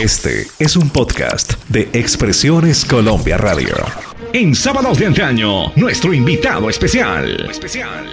Este 0.00 0.46
es 0.60 0.76
un 0.76 0.90
podcast 0.90 1.54
de 1.68 1.88
Expresiones 1.92 2.84
Colombia 2.84 3.36
Radio. 3.36 3.74
En 4.32 4.54
sábados 4.54 4.96
de 4.96 5.06
antaño, 5.06 5.72
nuestro 5.74 6.14
invitado 6.14 6.70
especial. 6.70 7.50
especial. 7.50 8.06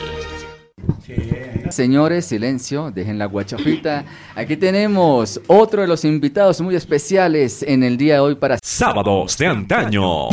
Señores, 1.69 2.25
silencio, 2.25 2.89
dejen 2.89 3.19
la 3.19 3.27
guachafita. 3.27 4.03
Aquí 4.33 4.57
tenemos 4.57 5.39
otro 5.45 5.83
de 5.83 5.87
los 5.87 6.03
invitados 6.05 6.59
muy 6.59 6.75
especiales 6.75 7.61
en 7.61 7.83
el 7.83 7.97
día 7.97 8.15
de 8.15 8.19
hoy 8.21 8.35
para 8.35 8.57
Sábados 8.63 9.37
de 9.37 9.45
antaño. 9.45 10.29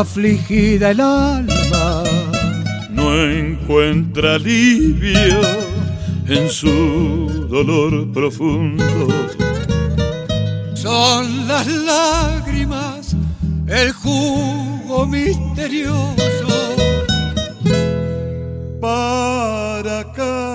Afligida 0.00 0.92
el 0.92 1.00
alma 1.00 2.04
no 2.90 3.24
encuentra 3.24 4.36
alivio 4.36 5.40
en 6.28 6.48
su 6.48 7.48
dolor 7.50 8.12
profundo. 8.12 8.84
son 10.74 11.48
las 11.48 11.66
lágrimas 11.66 13.16
el 13.66 13.90
jugo 13.92 15.04
misterioso 15.06 16.14
para 18.80 20.12
calmar 20.12 20.47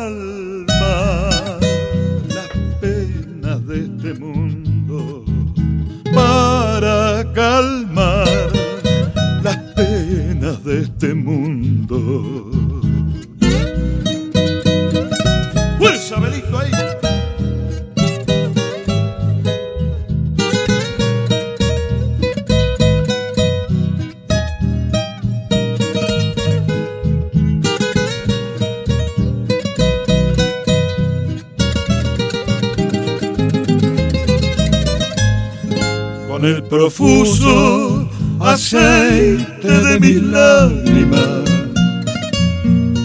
profuso 36.83 38.09
aceite 38.41 39.71
de 39.87 39.99
mis 40.01 40.21
lágrimas. 40.21 41.49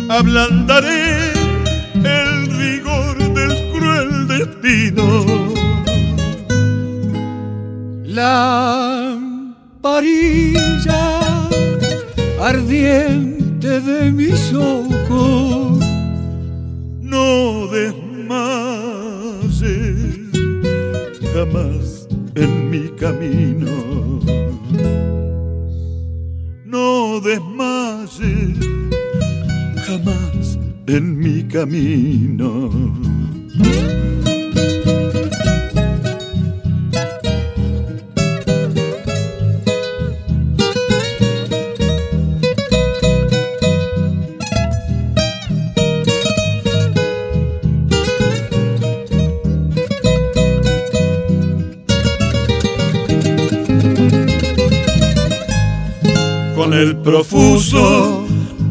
Ablandaré 0.09 1.33
el 1.95 2.31
rigor 2.59 3.17
del 3.39 3.55
cruel 3.73 4.27
destino. 4.27 5.07
la 8.05 9.17
parilla 9.81 11.21
ardiente 12.41 13.81
de 13.81 14.11
mis 14.11 14.53
ojos 14.55 15.79
No 17.01 17.69
desmayes 17.69 19.63
jamás 21.33 21.88
en 22.41 22.71
mi 22.71 22.89
camino. 22.91 24.21
No 26.65 27.21
desmayes 27.21 28.59
jamás 29.87 30.59
en 30.87 31.19
mi 31.19 31.43
camino. 31.45 32.71
El 56.79 56.97
profuso 56.99 58.25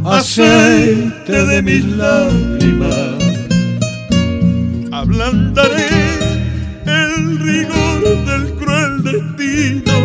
aceite 0.05 1.45
de 1.45 1.61
mis 1.61 1.83
lágrimas. 1.85 3.17
Ablandaré 4.93 5.89
el 6.85 7.39
rigor 7.39 8.01
del 8.29 8.53
cruel 8.59 9.03
destino. 9.03 9.97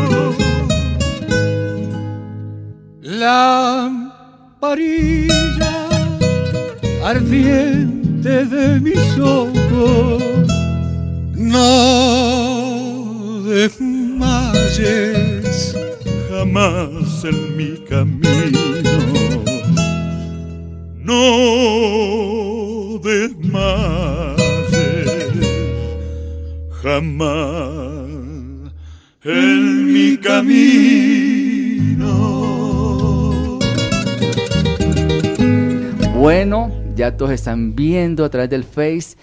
la 3.03 4.11
parilla 4.59 5.75
ardiente 7.05 8.45
de 8.47 8.81
mis 8.81 9.19
ojos 9.19 10.23
no 11.37 11.63
desmayes 13.49 15.22
jamás 16.53 17.25
en 17.25 17.57
mi 17.57 17.79
camino. 17.89 18.61
No 20.99 22.99
desmayes 23.03 24.37
jamás 26.83 28.05
en 29.25 29.93
mi 29.93 30.19
camino. 30.19 32.09
Bueno, 36.15 36.71
ya 36.95 37.17
todos 37.17 37.33
están 37.33 37.75
viendo 37.75 38.27
a 38.27 38.31
través 38.31 38.51
del 38.51 38.65
Face 38.65 39.17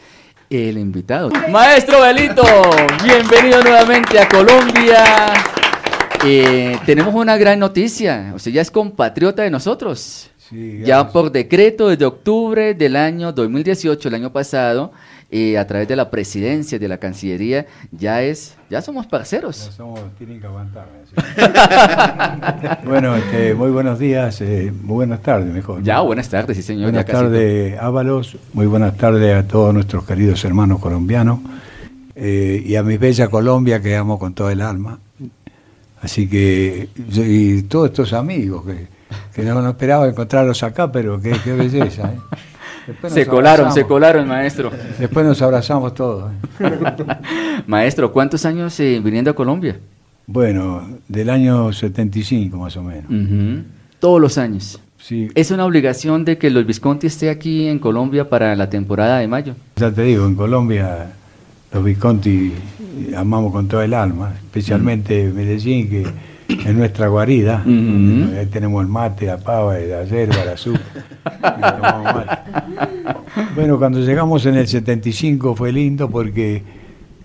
el 0.49 0.79
invitado. 0.79 1.29
Maestro 1.51 2.01
Belito, 2.01 2.43
bienvenido 3.03 3.61
nuevamente 3.61 4.19
a 4.19 4.27
Colombia. 4.27 5.03
Eh, 6.25 6.77
tenemos 6.85 7.15
una 7.15 7.37
gran 7.37 7.59
noticia, 7.59 8.33
usted 8.35 8.51
ya 8.51 8.61
es 8.61 8.71
compatriota 8.71 9.43
de 9.43 9.49
nosotros. 9.49 10.29
Sí, 10.37 10.81
ya 10.83 11.09
por 11.09 11.31
decreto 11.31 11.89
desde 11.89 12.05
octubre 12.05 12.73
del 12.73 12.95
año 12.95 13.31
2018, 13.31 14.07
el 14.09 14.15
año 14.15 14.33
pasado, 14.33 14.91
eh, 15.31 15.59
a 15.59 15.67
través 15.67 15.87
de 15.87 15.95
la 15.95 16.09
presidencia, 16.09 16.79
de 16.79 16.87
la 16.87 16.97
Cancillería, 16.97 17.67
ya 17.91 18.23
es, 18.23 18.55
ya 18.67 18.81
somos 18.81 19.05
parceros. 19.05 19.55
Somos, 19.55 19.99
tienen 20.17 20.41
que 20.41 20.47
aguantarme. 20.47 20.97
sí. 21.05 21.13
bueno, 22.85 23.15
este, 23.15 23.53
muy 23.53 23.69
buenos 23.69 23.99
días, 23.99 24.41
eh, 24.41 24.73
muy 24.81 24.95
buenas 24.95 25.21
tardes 25.21 25.53
mejor. 25.53 25.83
Ya, 25.83 25.99
buenas 26.01 26.27
tardes, 26.29 26.57
sí 26.57 26.63
señor. 26.63 26.85
Buenas 26.85 27.05
ya 27.05 27.13
tardes, 27.13 27.79
Ábalos. 27.79 28.37
Muy 28.53 28.65
buenas 28.65 28.97
tardes 28.97 29.35
a 29.35 29.47
todos 29.47 29.71
nuestros 29.71 30.03
queridos 30.03 30.43
hermanos 30.43 30.79
colombianos 30.79 31.39
eh, 32.15 32.63
y 32.65 32.75
a 32.75 32.83
mi 32.83 32.97
bella 32.97 33.27
Colombia 33.29 33.81
que 33.81 33.95
amo 33.95 34.17
con 34.17 34.33
todo 34.33 34.49
el 34.49 34.61
alma. 34.61 34.99
Así 36.01 36.29
que, 36.29 36.89
y 36.95 37.63
todos 37.63 37.87
estos 37.87 38.13
amigos 38.13 38.65
que, 38.65 38.87
que 39.33 39.43
no, 39.43 39.61
no 39.61 39.69
esperaba 39.69 40.07
encontrarlos 40.07 40.63
acá, 40.63 40.91
pero 40.91 41.19
qué, 41.19 41.35
qué 41.43 41.53
belleza. 41.53 42.13
¿eh? 42.13 42.37
Se 43.07 43.25
colaron, 43.25 43.71
se 43.71 43.81
abrazamos. 43.81 43.87
colaron, 43.87 44.27
maestro. 44.27 44.71
Después 44.97 45.25
nos 45.25 45.41
abrazamos 45.41 45.93
todos. 45.93 46.31
¿eh? 46.59 46.65
Maestro, 47.67 48.11
¿cuántos 48.11 48.45
años 48.45 48.79
eh, 48.79 48.99
viniendo 49.03 49.31
a 49.31 49.35
Colombia? 49.35 49.79
Bueno, 50.25 50.87
del 51.07 51.29
año 51.29 51.71
75 51.71 52.57
más 52.57 52.77
o 52.77 52.83
menos. 52.83 53.65
Todos 53.99 54.21
los 54.21 54.37
años. 54.37 54.79
Sí, 54.97 55.29
¿Es 55.33 55.49
una 55.51 55.65
obligación 55.65 56.25
de 56.25 56.37
que 56.37 56.49
los 56.49 56.65
Visconti 56.65 57.07
esté 57.07 57.29
aquí 57.29 57.67
en 57.67 57.79
Colombia 57.79 58.29
para 58.29 58.55
la 58.55 58.69
temporada 58.69 59.19
de 59.19 59.27
mayo? 59.27 59.55
Ya 59.77 59.91
te 59.91 60.03
digo, 60.03 60.25
en 60.25 60.35
Colombia 60.35 61.13
los 61.73 61.83
Visconti 61.83 62.53
amamos 63.15 63.51
con 63.51 63.67
todo 63.67 63.81
el 63.81 63.93
alma, 63.93 64.33
especialmente 64.43 65.31
Medellín, 65.33 65.89
que 65.89 66.01
es 66.47 66.73
nuestra 66.75 67.07
guarida. 67.07 67.63
Ujú. 67.65 68.37
Ahí 68.37 68.45
tenemos 68.47 68.81
el 68.83 68.89
mate, 68.89 69.25
la 69.27 69.37
pava, 69.37 69.77
la 69.77 70.03
yerba, 70.05 70.45
la 70.45 70.51
azúcar. 70.53 70.81
Bueno, 73.55 73.77
cuando 73.77 73.99
llegamos 73.99 74.45
en 74.45 74.55
el 74.55 74.67
75 74.67 75.55
fue 75.55 75.71
lindo 75.71 76.09
porque 76.09 76.61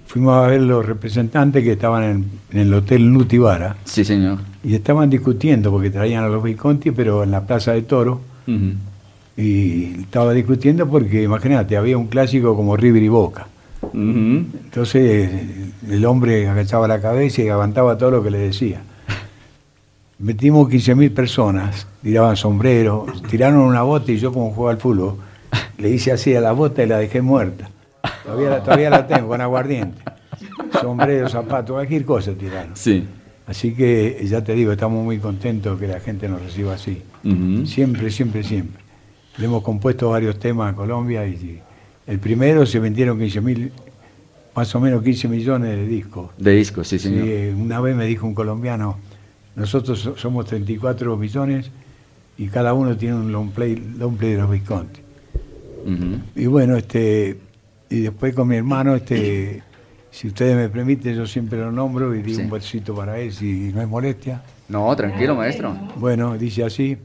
fuimos 0.06 0.34
a 0.44 0.48
ver 0.48 0.60
los 0.60 0.84
representantes 0.84 1.62
que 1.64 1.72
estaban 1.72 2.02
en, 2.04 2.24
en 2.52 2.58
el 2.58 2.74
Hotel 2.74 3.12
Nutibara 3.12 3.76
Sí, 3.84 4.04
señor. 4.04 4.38
y 4.62 4.74
estaban 4.74 5.10
discutiendo 5.10 5.70
porque 5.70 5.90
traían 5.90 6.24
a 6.24 6.28
los 6.28 6.42
Visconti, 6.42 6.90
pero 6.90 7.22
en 7.24 7.30
la 7.30 7.46
Plaza 7.46 7.72
de 7.72 7.82
Toro. 7.82 8.20
Ujú. 8.46 8.72
Y 9.36 10.00
estaba 10.02 10.32
discutiendo 10.32 10.88
porque, 10.88 11.22
imagínate, 11.22 11.76
había 11.76 11.98
un 11.98 12.06
clásico 12.06 12.54
como 12.54 12.76
River 12.76 13.02
y 13.02 13.08
Boca. 13.08 13.48
Entonces 13.92 15.30
el 15.88 16.04
hombre 16.06 16.48
agachaba 16.48 16.88
la 16.88 17.00
cabeza 17.00 17.42
y 17.42 17.48
aguantaba 17.48 17.98
todo 17.98 18.10
lo 18.10 18.22
que 18.22 18.30
le 18.30 18.38
decía. 18.38 18.82
Metimos 20.18 20.68
15.000 20.68 21.12
personas, 21.12 21.86
tiraban 22.02 22.36
sombreros, 22.36 23.22
tiraron 23.24 23.60
una 23.60 23.82
bota 23.82 24.12
y 24.12 24.18
yo 24.18 24.32
como 24.32 24.52
jugaba 24.52 24.72
al 24.72 24.80
fútbol, 24.80 25.16
le 25.78 25.90
hice 25.90 26.12
así 26.12 26.34
a 26.34 26.40
la 26.40 26.52
bota 26.52 26.82
y 26.82 26.86
la 26.86 26.98
dejé 26.98 27.20
muerta. 27.20 27.68
Todavía 28.24 28.50
la, 28.50 28.62
todavía 28.62 28.90
la 28.90 29.06
tengo 29.06 29.28
con 29.28 29.40
aguardiente. 29.40 30.02
Sombrero, 30.80 31.28
zapatos, 31.28 31.74
cualquier 31.74 32.04
cosa 32.04 32.32
tiraron. 32.32 32.76
Sí. 32.76 33.04
Así 33.46 33.74
que 33.74 34.24
ya 34.26 34.42
te 34.42 34.54
digo, 34.54 34.72
estamos 34.72 35.04
muy 35.04 35.18
contentos 35.18 35.78
que 35.78 35.86
la 35.86 36.00
gente 36.00 36.28
nos 36.28 36.40
reciba 36.42 36.74
así. 36.74 37.02
Siempre, 37.66 38.10
siempre, 38.10 38.42
siempre. 38.42 38.82
Le 39.36 39.46
hemos 39.46 39.62
compuesto 39.62 40.10
varios 40.10 40.38
temas 40.38 40.72
a 40.72 40.76
Colombia 40.76 41.26
y, 41.26 41.32
y 41.32 41.62
el 42.06 42.18
primero 42.18 42.66
se 42.66 42.78
vendieron 42.78 43.18
15 43.18 43.40
mil, 43.40 43.72
más 44.54 44.74
o 44.74 44.80
menos 44.80 45.02
15 45.02 45.28
millones 45.28 45.70
de 45.76 45.86
discos. 45.86 46.30
De 46.38 46.52
discos, 46.52 46.86
sí, 46.88 46.98
Sí, 46.98 47.08
señor. 47.08 47.26
eh, 47.28 47.54
una 47.56 47.80
vez 47.80 47.96
me 47.96 48.06
dijo 48.06 48.26
un 48.26 48.34
colombiano, 48.34 48.98
nosotros 49.56 49.98
so- 50.00 50.16
somos 50.16 50.46
34 50.46 51.16
millones 51.16 51.70
y 52.38 52.48
cada 52.48 52.74
uno 52.74 52.96
tiene 52.96 53.16
un 53.16 53.32
long 53.32 53.50
play, 53.50 53.76
long 53.98 54.16
play 54.16 54.32
de 54.32 54.38
los 54.38 54.50
Visconti. 54.50 55.00
Y 56.34 56.46
bueno, 56.46 56.76
este, 56.76 57.36
y 57.90 58.00
después 58.00 58.34
con 58.34 58.48
mi 58.48 58.56
hermano, 58.56 58.94
este, 58.94 59.62
si 60.10 60.28
ustedes 60.28 60.56
me 60.56 60.68
permiten, 60.70 61.14
yo 61.14 61.26
siempre 61.26 61.58
lo 61.58 61.70
nombro 61.70 62.14
y 62.14 62.22
digo 62.22 62.38
Sí. 62.38 62.44
un 62.44 62.50
versito 62.50 62.94
para 62.94 63.18
él 63.18 63.32
si 63.32 63.70
no 63.74 63.82
es 63.82 63.88
molestia. 63.88 64.42
No, 64.68 64.94
tranquilo, 64.96 65.34
maestro. 65.36 65.76
Bueno, 65.96 66.38
dice 66.38 66.64
así, 66.64 66.96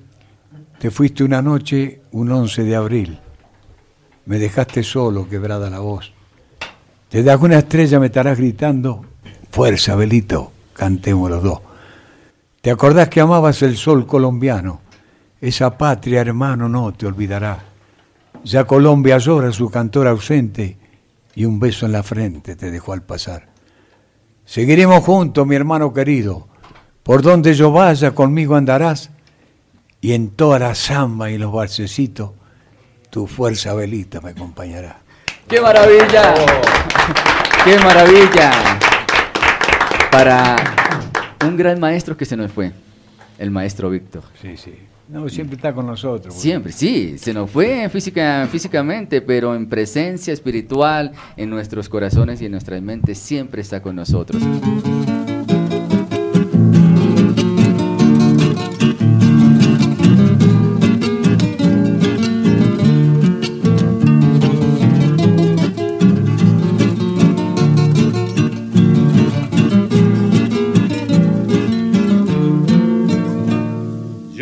te 0.79 0.89
fuiste 0.91 1.23
una 1.25 1.41
noche, 1.41 1.99
un 2.11 2.31
11 2.31 2.63
de 2.63 2.75
abril, 2.75 3.19
me 4.29 4.37
dejaste 4.37 4.83
solo, 4.83 5.27
quebrada 5.27 5.71
la 5.71 5.79
voz. 5.79 6.13
Desde 7.09 7.31
alguna 7.31 7.57
estrella 7.57 7.99
me 7.99 8.05
estarás 8.05 8.37
gritando, 8.37 9.03
fuerza, 9.49 9.95
Belito, 9.95 10.51
cantemos 10.73 11.31
los 11.31 11.41
dos. 11.41 11.61
¿Te 12.61 12.69
acordás 12.69 13.09
que 13.09 13.21
amabas 13.21 13.63
el 13.63 13.75
sol 13.75 14.05
colombiano? 14.05 14.81
Esa 15.41 15.75
patria, 15.75 16.21
hermano, 16.21 16.69
no 16.69 16.93
te 16.93 17.07
olvidará. 17.07 17.57
Ya 18.43 18.65
Colombia 18.65 19.17
llora 19.17 19.51
su 19.51 19.67
cantor 19.71 20.05
ausente 20.07 20.77
y 21.33 21.45
un 21.45 21.59
beso 21.59 21.87
en 21.87 21.93
la 21.93 22.03
frente 22.03 22.55
te 22.55 22.69
dejó 22.69 22.93
al 22.93 23.01
pasar. 23.01 23.47
Seguiremos 24.45 25.03
juntos, 25.03 25.47
mi 25.47 25.55
hermano 25.55 25.91
querido. 25.91 26.47
Por 27.01 27.23
donde 27.23 27.55
yo 27.55 27.71
vaya, 27.71 28.13
conmigo 28.13 28.55
andarás. 28.55 29.09
Y 30.01 30.11
en 30.13 30.29
toda 30.29 30.59
la 30.59 30.75
samba 30.75 31.31
y 31.31 31.39
los 31.39 31.51
balsecitos, 31.51 32.33
tu 33.09 33.27
fuerza 33.27 33.73
velita 33.73 34.21
me 34.21 34.31
acompañará. 34.31 34.99
¡Qué 35.47 35.59
maravilla! 35.61 36.33
¡Qué 37.65 37.77
maravilla! 37.79 38.51
Para 40.11 40.55
un 41.45 41.57
gran 41.57 41.79
maestro 41.79 42.15
que 42.17 42.25
se 42.25 42.35
nos 42.37 42.51
fue, 42.51 42.71
el 43.37 43.51
maestro 43.51 43.89
Víctor. 43.89 44.23
Sí, 44.41 44.57
sí. 44.57 44.73
No, 45.07 45.27
siempre 45.27 45.55
está 45.55 45.73
con 45.73 45.87
nosotros. 45.87 46.35
porque- 46.35 46.39
Siempre, 46.39 46.71
sí, 46.71 47.17
se 47.17 47.33
nos 47.33 47.49
fue 47.49 47.89
física, 47.89 48.47
físicamente, 48.51 49.21
pero 49.21 49.55
en 49.55 49.67
presencia 49.67 50.31
espiritual, 50.31 51.11
en 51.35 51.49
nuestros 51.49 51.89
corazones 51.89 52.41
y 52.41 52.45
en 52.45 52.51
nuestras 52.51 52.79
mentes, 52.83 53.17
siempre 53.17 53.61
está 53.63 53.81
con 53.81 53.95
nosotros. 53.95 54.41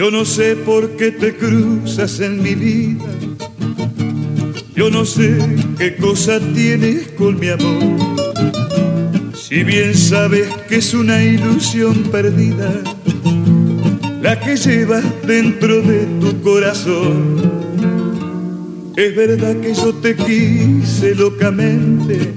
Yo 0.07 0.11
no 0.11 0.23
sé 0.23 0.55
por 0.55 0.91
qué 0.91 1.11
te 1.11 1.35
cruzas 1.35 2.21
en 2.21 2.41
mi 2.41 2.55
vida. 2.55 3.03
Yo 4.73 4.89
no 4.89 5.03
sé 5.03 5.37
qué 5.77 5.97
cosa 5.97 6.39
tienes 6.55 7.09
con 7.09 7.37
mi 7.37 7.49
amor. 7.49 7.97
Si 9.35 9.63
bien 9.63 9.93
sabes 9.93 10.47
que 10.69 10.77
es 10.77 10.93
una 10.93 11.21
ilusión 11.21 12.03
perdida, 12.03 12.73
la 14.21 14.39
que 14.39 14.55
llevas 14.55 15.03
dentro 15.27 15.81
de 15.81 16.05
tu 16.21 16.41
corazón. 16.41 17.41
Es 18.95 19.13
verdad 19.13 19.57
que 19.57 19.73
yo 19.73 19.93
te 19.93 20.15
quise 20.15 21.15
locamente. 21.15 22.33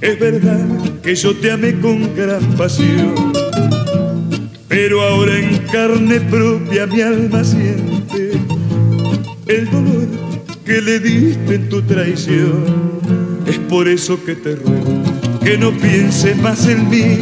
Es 0.00 0.18
verdad 0.18 0.66
que 1.00 1.14
yo 1.14 1.36
te 1.36 1.52
amé 1.52 1.78
con 1.78 2.12
gran 2.16 2.42
pasión. 2.56 3.43
Pero 4.68 5.02
ahora 5.02 5.38
en 5.38 5.58
carne 5.72 6.20
propia 6.20 6.86
mi 6.86 7.00
alma 7.00 7.44
siente 7.44 8.32
el 9.46 9.70
dolor 9.70 10.08
que 10.64 10.80
le 10.80 11.00
diste 11.00 11.56
en 11.56 11.68
tu 11.68 11.82
traición. 11.82 12.64
Es 13.46 13.58
por 13.58 13.88
eso 13.88 14.24
que 14.24 14.34
te 14.34 14.56
ruego 14.56 15.02
que 15.44 15.58
no 15.58 15.72
pienses 15.72 16.36
más 16.38 16.66
en 16.66 16.88
mí. 16.88 17.18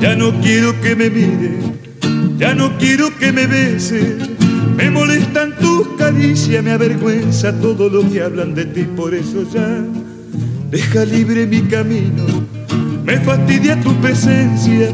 Ya 0.00 0.16
no 0.16 0.32
quiero 0.40 0.80
que 0.80 0.96
me 0.96 1.10
mire, 1.10 1.58
ya 2.38 2.54
no 2.54 2.78
quiero 2.78 3.16
que 3.18 3.32
me 3.32 3.46
bese. 3.46 4.16
Me 4.76 4.90
molestan 4.90 5.56
tus 5.58 5.88
caricias, 5.98 6.64
me 6.64 6.70
avergüenza 6.70 7.52
todo 7.60 7.90
lo 7.90 8.08
que 8.10 8.22
hablan 8.22 8.54
de 8.54 8.64
ti. 8.64 8.84
Por 8.84 9.12
eso 9.12 9.44
ya 9.52 9.84
deja 10.70 11.04
libre 11.04 11.46
mi 11.46 11.62
camino. 11.62 12.24
Me 13.04 13.18
fastidia 13.18 13.78
tu 13.80 13.92
presencia. 13.96 14.90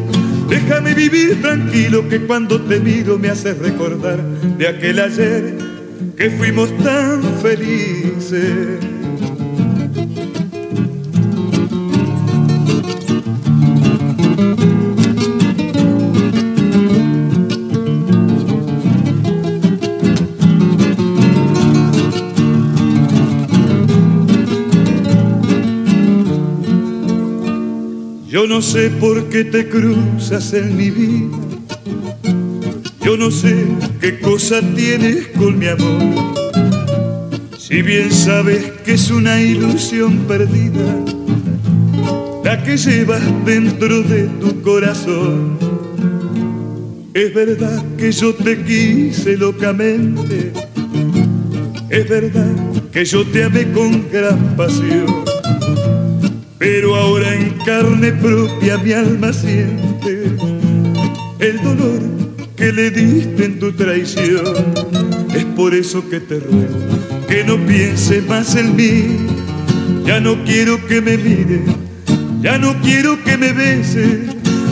Déjame 0.48 0.94
vivir 0.94 1.40
tranquilo 1.42 2.08
que 2.08 2.20
cuando 2.20 2.60
te 2.60 2.80
miro 2.80 3.18
me 3.18 3.30
hace 3.30 3.54
recordar 3.54 4.22
de 4.58 4.68
aquel 4.68 5.00
ayer 5.00 5.54
que 6.16 6.30
fuimos 6.30 6.76
tan 6.78 7.22
felices. 7.40 8.93
Yo 28.44 28.50
no 28.50 28.60
sé 28.60 28.90
por 28.90 29.30
qué 29.30 29.42
te 29.42 29.70
cruzas 29.70 30.52
en 30.52 30.76
mi 30.76 30.90
vida. 30.90 31.34
Yo 33.02 33.16
no 33.16 33.30
sé 33.30 33.64
qué 34.02 34.20
cosa 34.20 34.60
tienes 34.76 35.28
con 35.28 35.58
mi 35.58 35.66
amor. 35.66 36.34
Si 37.58 37.80
bien 37.80 38.12
sabes 38.12 38.62
que 38.84 38.92
es 38.92 39.10
una 39.10 39.40
ilusión 39.40 40.26
perdida, 40.28 40.94
la 42.44 42.62
que 42.62 42.76
llevas 42.76 43.22
dentro 43.46 44.02
de 44.02 44.24
tu 44.42 44.60
corazón. 44.60 45.56
Es 47.14 47.32
verdad 47.32 47.82
que 47.96 48.12
yo 48.12 48.34
te 48.34 48.62
quise 48.62 49.38
locamente. 49.38 50.52
Es 51.88 52.06
verdad 52.06 52.54
que 52.92 53.06
yo 53.06 53.24
te 53.24 53.44
amé 53.44 53.72
con 53.72 54.06
gran 54.12 54.54
pasión. 54.54 55.33
Pero 56.64 56.96
ahora 56.96 57.34
en 57.34 57.50
carne 57.66 58.10
propia 58.12 58.78
mi 58.78 58.92
alma 58.92 59.34
siente 59.34 60.34
el 61.38 61.62
dolor 61.62 62.00
que 62.56 62.72
le 62.72 62.90
diste 62.90 63.44
en 63.44 63.58
tu 63.58 63.70
traición. 63.72 64.46
Es 65.34 65.44
por 65.44 65.74
eso 65.74 66.08
que 66.08 66.20
te 66.20 66.40
ruego 66.40 66.78
que 67.28 67.44
no 67.44 67.58
pienses 67.66 68.26
más 68.26 68.56
en 68.56 68.76
mí. 68.76 69.04
Ya 70.06 70.20
no 70.20 70.42
quiero 70.44 70.82
que 70.86 71.02
me 71.02 71.18
mire, 71.18 71.60
ya 72.40 72.56
no 72.56 72.74
quiero 72.80 73.22
que 73.22 73.36
me 73.36 73.52
bese. 73.52 74.22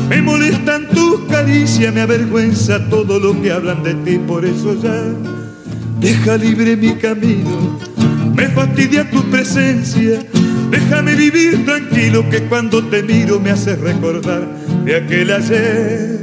Me 0.08 0.22
molestan 0.22 0.88
tus 0.94 1.20
caricias, 1.28 1.92
me 1.92 2.00
avergüenza 2.00 2.88
todo 2.88 3.20
lo 3.20 3.38
que 3.42 3.52
hablan 3.52 3.82
de 3.82 3.92
ti. 3.96 4.18
Por 4.18 4.46
eso 4.46 4.82
ya 4.82 4.98
deja 6.00 6.38
libre 6.38 6.74
mi 6.74 6.94
camino. 6.94 7.78
Me 8.34 8.48
fastidia 8.48 9.10
tu 9.10 9.22
presencia. 9.24 10.20
Déjame 10.72 11.14
vivir 11.14 11.66
tranquilo 11.66 12.24
que 12.30 12.44
cuando 12.48 12.82
te 12.82 13.02
miro 13.02 13.38
me 13.38 13.50
hace 13.50 13.76
recordar 13.76 14.48
de 14.86 14.96
aquel 14.96 15.30
ayer 15.30 16.18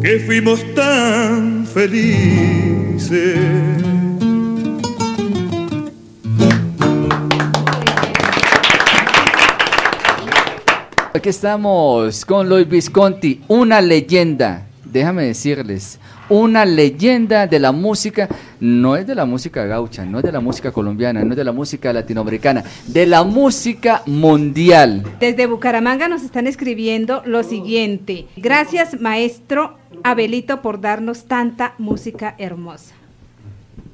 que 0.00 0.18
fuimos 0.20 0.64
tan 0.74 1.66
felices. 1.66 3.38
Aquí 11.12 11.28
estamos 11.28 12.24
con 12.24 12.48
Luis 12.48 12.66
Visconti, 12.66 13.42
una 13.48 13.82
leyenda. 13.82 14.66
Déjame 14.90 15.24
decirles, 15.24 16.00
una 16.30 16.64
leyenda 16.64 17.46
de 17.46 17.58
la 17.58 17.72
música, 17.72 18.28
no 18.60 18.96
es 18.96 19.06
de 19.06 19.14
la 19.14 19.26
música 19.26 19.64
gaucha, 19.66 20.06
no 20.06 20.18
es 20.18 20.24
de 20.24 20.32
la 20.32 20.40
música 20.40 20.72
colombiana, 20.72 21.22
no 21.24 21.32
es 21.32 21.36
de 21.36 21.44
la 21.44 21.52
música 21.52 21.92
latinoamericana, 21.92 22.64
de 22.86 23.06
la 23.06 23.24
música 23.24 24.02
mundial. 24.06 25.02
Desde 25.20 25.46
Bucaramanga 25.46 26.08
nos 26.08 26.22
están 26.22 26.46
escribiendo 26.46 27.22
lo 27.26 27.42
siguiente. 27.42 28.26
Gracias, 28.36 29.00
maestro 29.00 29.76
Abelito, 30.02 30.62
por 30.62 30.80
darnos 30.80 31.24
tanta 31.24 31.74
música 31.78 32.34
hermosa. 32.38 32.99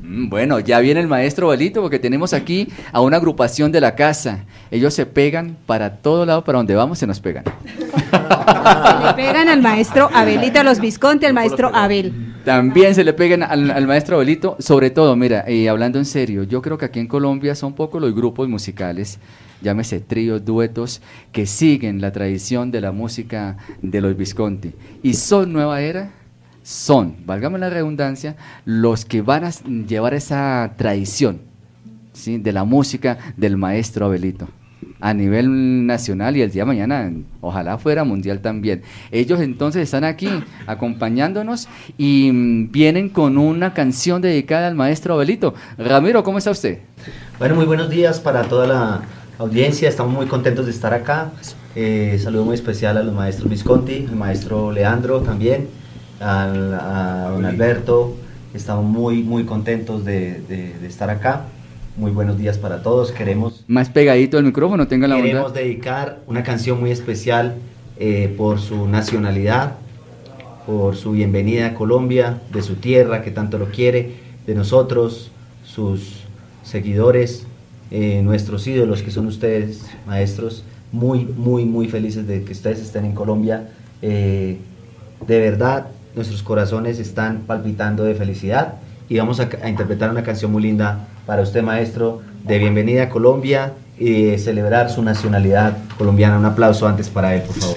Mm, 0.06 0.28
Bueno, 0.28 0.60
ya 0.60 0.78
viene 0.80 1.00
el 1.00 1.08
maestro 1.08 1.48
Belito 1.48 1.82
porque 1.82 1.98
tenemos 1.98 2.32
aquí 2.32 2.68
a 2.92 3.00
una 3.00 3.16
agrupación 3.16 3.72
de 3.72 3.80
la 3.80 3.94
casa. 3.94 4.44
Ellos 4.70 4.94
se 4.94 5.06
pegan 5.06 5.56
para 5.66 5.96
todo 5.96 6.24
lado, 6.24 6.44
para 6.44 6.58
donde 6.58 6.74
vamos 6.74 6.98
se 6.98 7.06
nos 7.06 7.20
pegan. 7.20 7.44
Se 7.44 8.98
le 8.98 9.14
pegan 9.14 9.48
al 9.48 9.62
maestro 9.62 10.08
Abelito, 10.12 10.60
a 10.60 10.62
los 10.62 10.80
Visconti, 10.80 11.26
al 11.26 11.34
maestro 11.34 11.70
Abel. 11.74 12.12
También 12.44 12.94
se 12.94 13.02
le 13.04 13.12
pegan 13.12 13.42
al, 13.42 13.70
al 13.70 13.86
maestro 13.86 14.18
Belito, 14.18 14.56
sobre 14.60 14.90
todo, 14.90 15.16
mira, 15.16 15.50
y 15.50 15.66
hablando 15.66 15.98
en 15.98 16.04
serio, 16.04 16.44
yo 16.44 16.62
creo 16.62 16.78
que 16.78 16.84
aquí 16.84 17.00
en 17.00 17.08
Colombia 17.08 17.54
son 17.56 17.74
pocos 17.74 18.00
los 18.00 18.14
grupos 18.14 18.48
musicales, 18.48 19.18
llámese 19.60 19.98
tríos, 20.00 20.44
duetos, 20.44 21.02
que 21.32 21.46
siguen 21.46 22.00
la 22.00 22.12
tradición 22.12 22.70
de 22.70 22.80
la 22.80 22.92
música 22.92 23.56
de 23.82 24.00
los 24.00 24.16
Visconti. 24.16 24.72
Y 25.02 25.14
son 25.14 25.52
nueva 25.52 25.80
era, 25.80 26.12
son, 26.66 27.14
válgame 27.24 27.60
la 27.60 27.70
redundancia, 27.70 28.34
los 28.64 29.04
que 29.04 29.22
van 29.22 29.44
a 29.44 29.50
llevar 29.86 30.14
esa 30.14 30.72
tradición 30.76 31.38
¿sí? 32.12 32.38
de 32.38 32.52
la 32.52 32.64
música 32.64 33.18
del 33.36 33.56
maestro 33.56 34.06
Abelito 34.06 34.48
a 34.98 35.14
nivel 35.14 35.86
nacional 35.86 36.36
y 36.36 36.42
el 36.42 36.50
día 36.50 36.62
de 36.62 36.66
mañana 36.66 37.12
ojalá 37.40 37.78
fuera 37.78 38.02
mundial 38.02 38.40
también. 38.40 38.82
Ellos 39.12 39.40
entonces 39.40 39.84
están 39.84 40.02
aquí 40.02 40.28
acompañándonos 40.66 41.68
y 41.98 42.32
mm, 42.32 42.72
vienen 42.72 43.10
con 43.10 43.38
una 43.38 43.72
canción 43.72 44.20
dedicada 44.20 44.66
al 44.66 44.74
maestro 44.74 45.14
Abelito. 45.14 45.54
Ramiro, 45.78 46.24
¿cómo 46.24 46.38
está 46.38 46.50
usted? 46.50 46.80
Bueno, 47.38 47.54
muy 47.54 47.66
buenos 47.66 47.90
días 47.90 48.18
para 48.18 48.42
toda 48.42 48.66
la 48.66 49.02
audiencia. 49.38 49.88
Estamos 49.88 50.12
muy 50.12 50.26
contentos 50.26 50.66
de 50.66 50.72
estar 50.72 50.92
acá. 50.92 51.30
Eh, 51.76 52.18
saludo 52.20 52.44
muy 52.44 52.56
especial 52.56 52.96
a 52.96 53.04
los 53.04 53.14
maestros 53.14 53.48
Visconti, 53.48 54.06
al 54.08 54.16
maestro 54.16 54.72
Leandro 54.72 55.20
también, 55.20 55.68
al, 56.20 56.74
a 56.74 57.30
don 57.32 57.44
Alberto. 57.44 58.16
Estamos 58.54 58.84
muy, 58.84 59.22
muy 59.22 59.44
contentos 59.44 60.04
de, 60.04 60.40
de- 60.48 60.74
de 60.80 60.86
estar 60.86 61.10
acá. 61.10 61.44
Muy 61.96 62.10
buenos 62.10 62.38
días 62.38 62.58
para 62.58 62.82
todos. 62.82 63.10
Queremos, 63.12 63.64
Más 63.68 63.88
pegadito 63.90 64.38
el 64.38 64.44
micrófono, 64.44 64.86
tenga 64.86 65.08
la 65.08 65.16
queremos 65.16 65.44
bondad. 65.44 65.60
dedicar 65.60 66.18
una 66.26 66.42
canción 66.42 66.78
muy 66.80 66.90
especial 66.90 67.54
eh, 67.98 68.34
por 68.36 68.60
su 68.60 68.86
nacionalidad, 68.86 69.76
por 70.66 70.96
su 70.96 71.12
bienvenida 71.12 71.68
a 71.68 71.74
Colombia, 71.74 72.40
de 72.52 72.62
su 72.62 72.74
tierra 72.76 73.22
que 73.22 73.30
tanto 73.30 73.58
lo 73.58 73.66
quiere, 73.66 74.14
de 74.46 74.54
nosotros, 74.54 75.30
sus 75.64 76.20
seguidores, 76.62 77.46
eh, 77.90 78.20
nuestros 78.22 78.66
ídolos 78.66 79.02
que 79.02 79.10
son 79.10 79.26
ustedes, 79.26 79.86
maestros, 80.06 80.64
muy, 80.92 81.24
muy, 81.24 81.64
muy 81.64 81.88
felices 81.88 82.26
de 82.26 82.42
que 82.42 82.52
ustedes 82.52 82.80
estén 82.80 83.04
en 83.06 83.12
Colombia. 83.12 83.68
Eh, 84.02 84.58
de 85.26 85.40
verdad, 85.40 85.86
nuestros 86.16 86.42
corazones 86.42 86.98
están 86.98 87.42
palpitando 87.46 88.02
de 88.02 88.14
felicidad 88.14 88.74
y 89.08 89.18
vamos 89.18 89.38
a, 89.38 89.48
interpretar 89.68 90.10
una 90.10 90.24
canción 90.24 90.50
muy 90.50 90.62
linda 90.62 91.06
para 91.26 91.42
usted, 91.42 91.62
maestro, 91.62 92.22
de 92.42 92.58
bienvenida 92.58 93.04
a 93.04 93.08
Colombia 93.10 93.74
y 93.98 94.24
de 94.24 94.38
celebrar 94.38 94.90
su 94.90 95.02
nacionalidad 95.02 95.76
colombiana. 95.98 96.38
Un 96.38 96.46
aplauso 96.46 96.88
antes 96.88 97.08
para 97.08 97.34
él, 97.34 97.42
por 97.42 97.56
favor. 97.56 97.76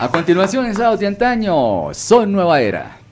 A 0.00 0.08
continuación, 0.08 0.66
en 0.66 0.74
Sábados 0.74 1.00
de 1.00 1.06
Antaño, 1.06 1.94
Son 1.94 2.30
Nueva 2.30 2.60
Era. 2.60 3.03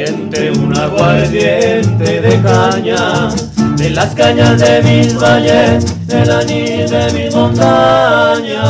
Aguardiente, 0.00 0.50
un 0.52 0.76
aguardiente 0.76 2.20
de 2.20 2.42
caña, 2.42 3.28
de 3.76 3.90
las 3.90 4.14
cañas 4.14 4.60
de 4.60 4.82
mis 4.82 5.18
valles, 5.18 6.06
del 6.06 6.30
anís 6.30 6.90
de 6.90 7.12
mis 7.12 7.34
montañas. 7.34 8.60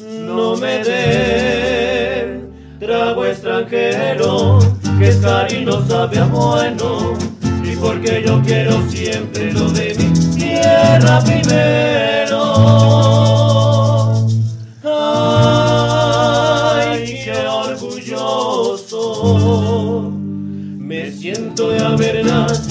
No 0.00 0.56
me 0.56 0.84
dé 0.84 2.40
trago 2.78 3.24
extranjero, 3.24 4.58
que 4.98 5.08
es 5.08 5.20
no 5.64 5.88
sabe 5.88 6.18
a 6.18 6.24
bueno, 6.26 7.14
y 7.64 7.76
porque 7.76 8.22
yo 8.26 8.40
quiero 8.42 8.88
siempre 8.88 9.52
lo 9.52 9.68
de 9.70 9.94
mi 9.98 10.12
tierra 10.36 11.20
primero. 11.24 12.06
Siento 21.56 21.70
de 21.70 21.82
haber 21.82 22.24
nacido 22.24 22.65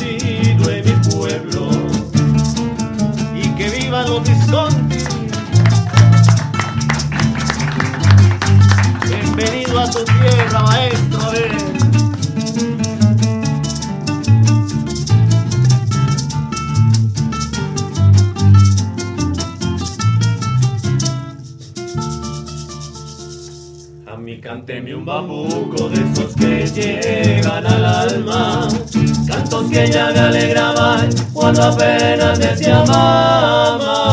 apenas 31.60 32.40
decía 32.40 32.84
mamá. 32.88 34.06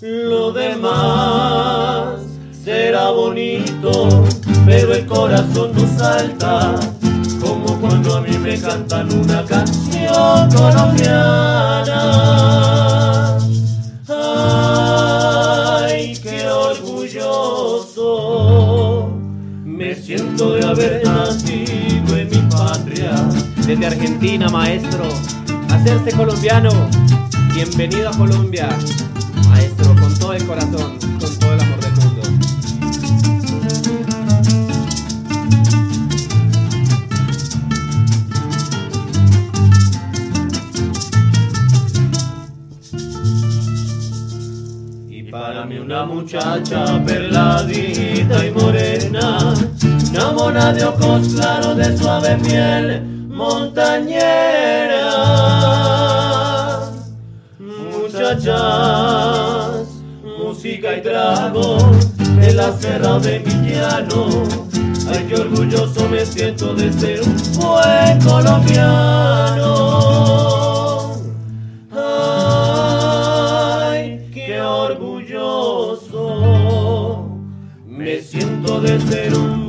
Lo 0.00 0.52
demás 0.52 2.20
será 2.64 3.10
bonito, 3.10 4.24
pero 4.64 4.94
el 4.94 5.06
corazón 5.06 5.72
no 5.74 5.98
salta, 5.98 6.74
como 7.40 7.78
cuando 7.80 8.16
a 8.16 8.20
mí 8.20 8.36
me 8.38 8.58
cantan 8.60 9.12
una 9.12 9.44
canción 9.44 10.50
colombiana. 10.50 11.59
Argentina, 23.90 24.48
maestro, 24.48 25.08
hacerse 25.68 26.12
colombiano. 26.12 26.70
Bienvenido 27.52 28.08
a 28.08 28.12
Colombia, 28.12 28.68
maestro, 29.48 29.96
con 29.96 30.14
todo 30.16 30.32
el 30.32 30.46
corazón, 30.46 30.96
con 31.18 31.38
todo 31.38 31.54
el 31.54 31.60
amor 31.60 31.80
del 31.80 31.92
mundo. 31.96 32.22
Y 45.10 45.22
para 45.24 45.64
mí 45.66 45.78
una 45.78 46.04
muchacha 46.04 47.04
perladita 47.04 48.46
y 48.46 48.50
morena, 48.52 49.52
una 50.10 50.30
mona 50.30 50.72
de 50.72 50.84
ojos 50.84 51.34
claros 51.34 51.76
de 51.76 51.98
suave 51.98 52.36
piel 52.36 53.09
montañera. 53.90 55.10
Muchachas, 57.58 58.54
música 60.22 60.96
y 60.96 61.02
trago 61.02 61.76
de 62.38 62.54
la 62.54 62.72
serra 62.78 63.18
de 63.18 63.40
mi 63.40 63.70
llano. 63.70 64.44
Ay, 65.08 65.26
qué 65.28 65.34
orgulloso 65.40 66.08
me 66.08 66.24
siento 66.24 66.72
de 66.74 66.92
ser 66.92 67.20
un 67.22 67.36
buen 67.58 68.20
colombiano. 68.22 69.66
Ay, 71.92 74.30
qué 74.32 74.60
orgulloso 74.60 76.20
me 77.86 78.20
siento 78.20 78.80
de 78.80 79.00
ser 79.00 79.34
un 79.34 79.59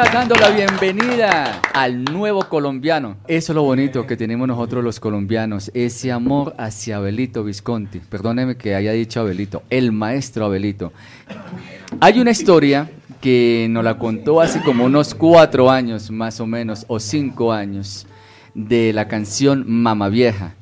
Dando 0.00 0.34
la 0.34 0.50
bienvenida 0.50 1.60
al 1.74 2.04
nuevo 2.04 2.48
colombiano. 2.48 3.18
Eso 3.28 3.52
es 3.52 3.54
lo 3.54 3.62
bonito 3.62 4.06
que 4.06 4.16
tenemos 4.16 4.48
nosotros 4.48 4.82
los 4.82 4.98
colombianos, 4.98 5.70
ese 5.74 6.10
amor 6.10 6.54
hacia 6.58 6.96
Abelito 6.96 7.44
Visconti. 7.44 8.00
Perdóneme 8.00 8.56
que 8.56 8.74
haya 8.74 8.92
dicho 8.92 9.20
Abelito, 9.20 9.62
el 9.68 9.92
maestro 9.92 10.46
Abelito. 10.46 10.92
Hay 12.00 12.18
una 12.18 12.30
historia 12.30 12.90
que 13.20 13.68
nos 13.70 13.84
la 13.84 13.98
contó 13.98 14.40
hace 14.40 14.62
como 14.62 14.84
unos 14.86 15.14
cuatro 15.14 15.70
años, 15.70 16.10
más 16.10 16.40
o 16.40 16.46
menos, 16.46 16.86
o 16.88 16.98
cinco 16.98 17.52
años, 17.52 18.06
de 18.54 18.92
la 18.92 19.06
canción 19.06 19.64
Mama 19.68 20.08
Vieja. 20.08 20.54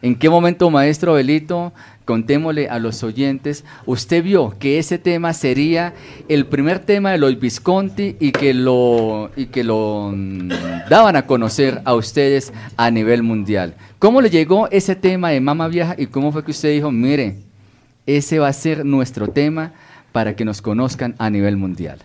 ¿En 0.00 0.14
qué 0.14 0.30
momento, 0.30 0.70
maestro 0.70 1.12
Abelito, 1.12 1.72
contémosle 2.06 2.70
a 2.70 2.78
los 2.78 3.02
oyentes, 3.02 3.64
usted 3.84 4.22
vio 4.22 4.54
que 4.58 4.78
ese 4.78 4.96
tema 4.96 5.34
sería 5.34 5.92
el 6.28 6.46
primer 6.46 6.78
tema 6.78 7.10
de 7.10 7.18
los 7.18 7.38
Visconti 7.38 8.16
y 8.18 8.32
que 8.32 8.54
lo, 8.54 9.30
y 9.36 9.46
que 9.46 9.64
lo 9.64 10.12
mm, 10.14 10.48
daban 10.88 11.16
a 11.16 11.26
conocer 11.26 11.82
a 11.84 11.94
ustedes 11.94 12.54
a 12.78 12.90
nivel 12.90 13.22
mundial? 13.22 13.74
¿Cómo 13.98 14.22
le 14.22 14.30
llegó 14.30 14.68
ese 14.70 14.94
tema 14.94 15.30
de 15.30 15.40
Mama 15.40 15.68
Vieja 15.68 15.96
y 15.98 16.06
cómo 16.06 16.32
fue 16.32 16.44
que 16.44 16.52
usted 16.52 16.72
dijo, 16.72 16.90
mire, 16.90 17.38
ese 18.06 18.38
va 18.38 18.48
a 18.48 18.52
ser 18.52 18.86
nuestro 18.86 19.28
tema 19.28 19.72
para 20.12 20.36
que 20.36 20.44
nos 20.44 20.62
conozcan 20.62 21.16
a 21.18 21.28
nivel 21.28 21.56
mundial? 21.56 21.98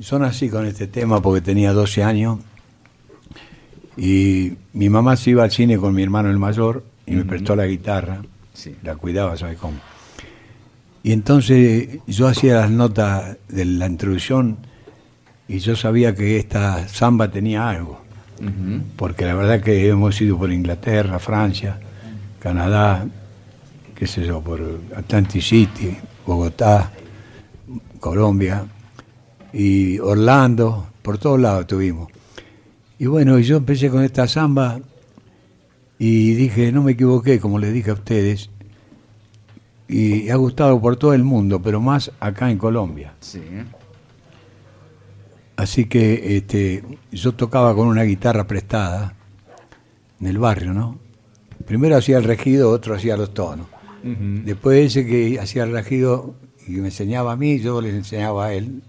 Son 0.00 0.24
así 0.24 0.50
con 0.50 0.66
este 0.66 0.88
tema 0.88 1.22
porque 1.22 1.40
tenía 1.40 1.72
12 1.72 2.02
años 2.02 2.40
y 3.96 4.54
mi 4.72 4.90
mamá 4.90 5.16
se 5.16 5.30
iba 5.30 5.44
al 5.44 5.52
cine 5.52 5.78
con 5.78 5.94
mi 5.94 6.02
hermano 6.02 6.30
el 6.30 6.38
mayor 6.38 6.84
y 7.06 7.12
me 7.12 7.24
prestó 7.24 7.54
la 7.54 7.66
guitarra, 7.66 8.22
la 8.82 8.96
cuidaba, 8.96 9.36
¿sabes 9.36 9.58
cómo? 9.58 9.78
Y 11.02 11.12
entonces 11.12 12.00
yo 12.06 12.26
hacía 12.26 12.56
las 12.56 12.70
notas 12.70 13.36
de 13.48 13.64
la 13.64 13.86
introducción 13.86 14.58
y 15.46 15.58
yo 15.58 15.76
sabía 15.76 16.14
que 16.14 16.36
esta 16.36 16.88
samba 16.88 17.30
tenía 17.30 17.68
algo, 17.68 18.00
porque 18.96 19.24
la 19.24 19.34
verdad 19.34 19.60
que 19.60 19.88
hemos 19.88 20.20
ido 20.20 20.36
por 20.36 20.52
Inglaterra, 20.52 21.18
Francia, 21.18 21.78
Canadá, 22.40 23.06
qué 23.94 24.06
sé 24.06 24.24
yo, 24.26 24.40
por 24.40 24.60
Atlantic 24.96 25.42
City, 25.42 25.96
Bogotá, 26.26 26.90
Colombia 28.00 28.64
y 29.52 29.98
Orlando, 30.00 30.88
por 31.02 31.18
todos 31.18 31.38
lados 31.40 31.60
estuvimos. 31.62 32.08
Y 32.98 33.06
bueno, 33.06 33.38
yo 33.38 33.58
empecé 33.58 33.90
con 33.90 34.02
esta 34.02 34.26
samba 34.26 34.80
y 35.98 36.34
dije, 36.34 36.72
no 36.72 36.82
me 36.82 36.92
equivoqué, 36.92 37.40
como 37.40 37.58
les 37.58 37.72
dije 37.72 37.90
a 37.90 37.94
ustedes, 37.94 38.50
y 39.88 40.28
ha 40.30 40.36
gustado 40.36 40.80
por 40.80 40.96
todo 40.96 41.14
el 41.14 41.22
mundo, 41.22 41.62
pero 41.62 41.80
más 41.80 42.10
acá 42.20 42.50
en 42.50 42.58
Colombia. 42.58 43.14
Sí. 43.20 43.42
Así 45.56 45.86
que 45.86 46.36
este, 46.36 46.84
yo 47.12 47.32
tocaba 47.32 47.74
con 47.74 47.88
una 47.88 48.02
guitarra 48.02 48.46
prestada 48.46 49.14
en 50.20 50.26
el 50.26 50.38
barrio, 50.38 50.74
¿no? 50.74 50.98
Primero 51.66 51.96
hacía 51.96 52.18
el 52.18 52.24
regido, 52.24 52.70
otro 52.70 52.94
hacía 52.94 53.16
los 53.16 53.32
tonos. 53.32 53.66
Después 54.02 54.86
ese 54.86 55.04
que 55.04 55.40
hacía 55.40 55.64
el 55.64 55.72
regido 55.72 56.36
y 56.68 56.72
me 56.72 56.86
enseñaba 56.86 57.32
a 57.32 57.36
mí, 57.36 57.58
yo 57.58 57.80
les 57.80 57.92
enseñaba 57.92 58.46
a 58.46 58.54
él. 58.54 58.82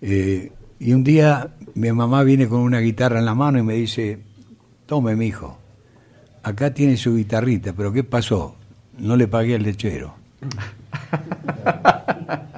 Eh, 0.00 0.52
y 0.78 0.92
un 0.92 1.02
día 1.02 1.56
mi 1.74 1.90
mamá 1.90 2.22
viene 2.22 2.46
con 2.46 2.60
una 2.60 2.78
guitarra 2.78 3.18
en 3.18 3.24
la 3.24 3.34
mano 3.34 3.58
y 3.58 3.62
me 3.62 3.74
dice, 3.74 4.20
tome 4.86 5.16
mi 5.16 5.26
hijo, 5.26 5.58
acá 6.42 6.72
tiene 6.74 6.96
su 6.96 7.14
guitarrita, 7.16 7.72
pero 7.72 7.92
¿qué 7.92 8.04
pasó? 8.04 8.56
No 8.98 9.16
le 9.16 9.28
pagué 9.28 9.54
el 9.54 9.62
lechero. 9.62 10.14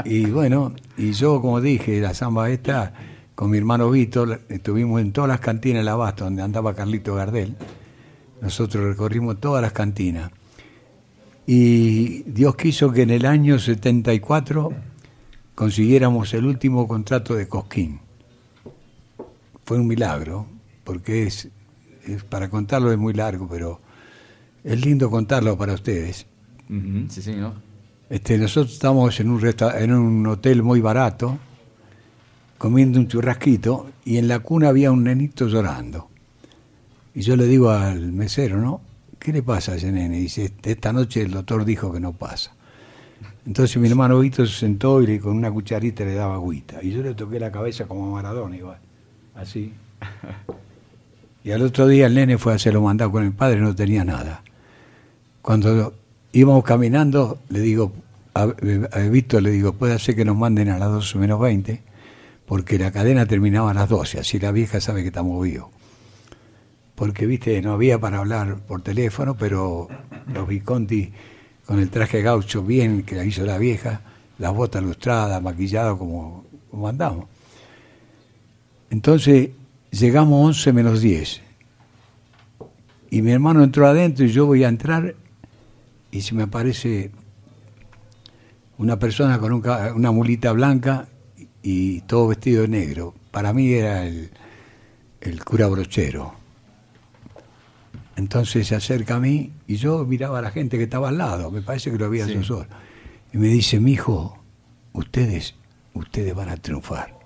y 0.05 0.27
bueno, 0.27 0.75
y 0.97 1.13
yo 1.13 1.41
como 1.41 1.61
dije, 1.61 2.01
la 2.01 2.15
samba 2.15 2.51
esta, 2.51 2.93
con 3.35 3.51
mi 3.51 3.59
hermano 3.59 3.91
Víctor, 3.91 4.43
estuvimos 4.49 5.01
en 5.01 5.13
todas 5.13 5.29
las 5.29 5.41
cantinas 5.41 5.81
del 5.81 5.89
Abasto, 5.89 6.25
donde 6.25 6.43
andaba 6.43 6.75
Carlito 6.75 7.15
Gardel. 7.15 7.55
Nosotros 8.41 8.85
recorrimos 8.85 9.41
todas 9.41 9.63
las 9.63 9.73
cantinas. 9.73 10.31
Y 11.47 12.23
Dios 12.25 12.57
quiso 12.57 12.93
que 12.93 13.03
en 13.03 13.11
el 13.11 13.27
año 13.27 13.59
74 13.59 14.73
consiguiéramos 15.55 16.33
el 16.35 16.47
último 16.47 16.87
contrato 16.89 17.35
de 17.35 17.49
Cosquín. 17.49 18.01
Fue 19.65 19.79
un 19.79 19.87
milagro, 19.87 20.47
porque 20.85 21.25
es- 21.27 21.49
para 22.29 22.49
contarlo 22.49 22.91
es 22.93 22.99
muy 22.99 23.13
largo, 23.15 23.49
pero 23.49 23.81
es 24.65 24.85
lindo 24.85 25.11
contarlo 25.11 25.57
para 25.57 25.75
ustedes. 25.75 26.27
Ujú, 26.69 27.07
Sí, 27.09 27.23
señor. 27.23 27.55
Este, 28.11 28.37
nosotros 28.39 28.75
estábamos 28.75 29.19
en 29.21 29.31
un, 29.31 29.41
resta- 29.41 29.81
en 29.81 29.93
un 29.93 30.27
hotel 30.27 30.63
muy 30.63 30.81
barato, 30.81 31.39
comiendo 32.59 32.99
un 33.01 33.09
churrasquito, 33.09 33.91
y 34.05 34.19
en 34.19 34.29
la 34.29 34.41
cuna 34.41 34.69
había 34.69 34.93
un 34.93 35.05
nenito 35.05 35.49
llorando. 35.49 36.09
Y 37.15 37.23
yo 37.23 37.37
le 37.37 37.47
digo 37.47 37.71
al 37.71 38.13
mesero, 38.13 38.61
¿no? 38.61 38.81
¿Qué 39.19 39.33
le 39.33 39.43
pasa 39.43 39.73
a 39.73 39.77
ese 39.77 39.93
nene? 39.93 40.19
Y 40.19 40.23
dice, 40.23 40.53
esta 40.63 40.93
noche 40.93 41.23
el 41.23 41.31
doctor 41.31 41.65
dijo 41.65 41.93
que 41.93 42.01
no 42.01 42.13
pasa. 42.13 42.53
Entonces 43.47 43.77
mi 43.79 43.89
hermano 43.89 44.19
Vito 44.21 44.45
se 44.47 44.59
sentó 44.61 45.03
y 45.03 45.19
con 45.19 45.37
una 45.37 45.51
cucharita 45.51 46.05
le 46.05 46.15
daba 46.15 46.35
agüita. 46.35 46.83
Y 46.83 46.91
yo 46.91 47.03
le 47.03 47.15
toqué 47.15 47.41
la 47.41 47.51
cabeza 47.51 47.87
como 47.87 48.07
a 48.09 48.11
Maradona 48.13 48.57
igual, 48.57 48.79
así. 49.35 49.73
Y 51.45 51.51
al 51.51 51.63
otro 51.63 51.89
día 51.89 52.07
el 52.07 52.15
nene 52.15 52.39
fue 52.39 52.53
a 52.53 52.57
hacerlo 52.57 52.83
mandado 52.83 53.11
con 53.11 53.25
el 53.25 53.33
padre, 53.33 53.61
no 53.61 53.75
tenía 53.75 54.05
nada. 54.05 54.43
Cuando 55.41 55.95
íbamos 56.33 56.63
caminando, 56.65 57.39
le 57.49 57.61
digo, 57.61 57.93
a, 58.35 58.47
Víctor 58.47 59.43
le 59.43 59.51
digo, 59.51 59.73
puede 59.73 59.99
ser 59.99 60.15
que 60.15 60.25
nos 60.25 60.37
manden 60.37 60.69
a 60.69 60.79
las 60.79 60.91
12 60.91 61.19
menos 61.19 61.41
20, 61.41 61.83
porque 62.47 62.79
la 62.79 62.93
cadena 62.93 63.27
terminaba 63.27 63.73
a 63.73 63.75
las 63.75 63.89
12, 63.89 64.21
así 64.21 64.39
la 64.39 64.53
vieja 64.53 64.81
sabe 64.81 65.03
que 65.03 65.09
estamos 65.09 65.43
vivos. 65.43 65.69
Porque, 66.95 67.27
viste, 67.27 67.61
no 67.61 67.73
había 67.73 67.99
para 67.99 68.19
hablar 68.19 68.59
por 68.61 68.83
teléfono, 68.83 69.37
pero 69.37 69.89
los 70.33 70.47
Visconti 70.47 71.13
con 71.67 71.81
el 71.81 71.91
traje 71.91 72.23
gaucho 72.23 72.63
bien 72.63 73.03
que 73.03 73.17
la 73.17 73.25
hizo 73.25 73.45
la 73.45 73.59
vieja, 73.59 74.03
las 74.39 74.55
botas 74.55 74.83
lustradas, 74.83 75.43
maquillado 75.43 75.99
como, 75.99 76.45
como 76.71 76.89
andamos. 76.89 77.27
Entonces 78.91 79.51
llegamos 79.93 80.45
11 80.47 80.73
menos 80.73 81.01
10. 81.01 81.41
Y 83.11 83.23
mi 83.23 83.31
hermano 83.31 83.63
entró 83.63 83.87
adentro 83.87 84.25
y 84.25 84.29
yo 84.33 84.47
voy 84.47 84.65
a 84.65 84.69
entrar 84.69 85.15
y 86.11 86.23
se 86.23 86.35
me 86.35 86.45
aparece 86.45 87.11
una 88.79 88.99
persona 88.99 89.39
con 89.39 89.53
un 89.53 89.63
una 89.95 90.11
mulita 90.11 90.53
blanca 90.53 91.09
y 91.63 92.01
todo 92.03 92.29
vestido 92.29 92.63
de 92.63 92.69
negro. 92.69 93.15
Para 93.31 93.53
mí 93.53 93.73
era 93.73 94.07
el, 94.07 94.31
el 95.21 95.45
cura 95.45 95.67
brochero. 95.69 96.35
Entonces 98.17 98.67
se 98.67 98.75
acerca 98.75 99.17
a 99.17 99.21
mí 99.21 99.53
y 99.67 99.77
yo 99.77 100.05
miraba 100.05 100.39
a 100.39 100.43
la 100.43 100.51
gente 100.51 100.77
que 100.79 100.85
estaba 100.85 101.09
al 101.11 101.19
lado, 101.19 101.51
me 101.51 101.63
parece 101.63 101.91
que 101.91 101.99
lo 101.99 102.07
había 102.07 102.27
Sí. 102.27 102.35
yo 102.35 102.43
solo. 102.43 102.67
Y 103.33 103.39
me 103.39 103.49
dice, 103.49 103.81
mi 103.81 103.93
hijo, 103.93 104.39
ustedes, 104.93 105.55
ustedes 105.95 106.35
van 106.35 106.51
a 106.51 106.57
triunfar. 106.57 107.19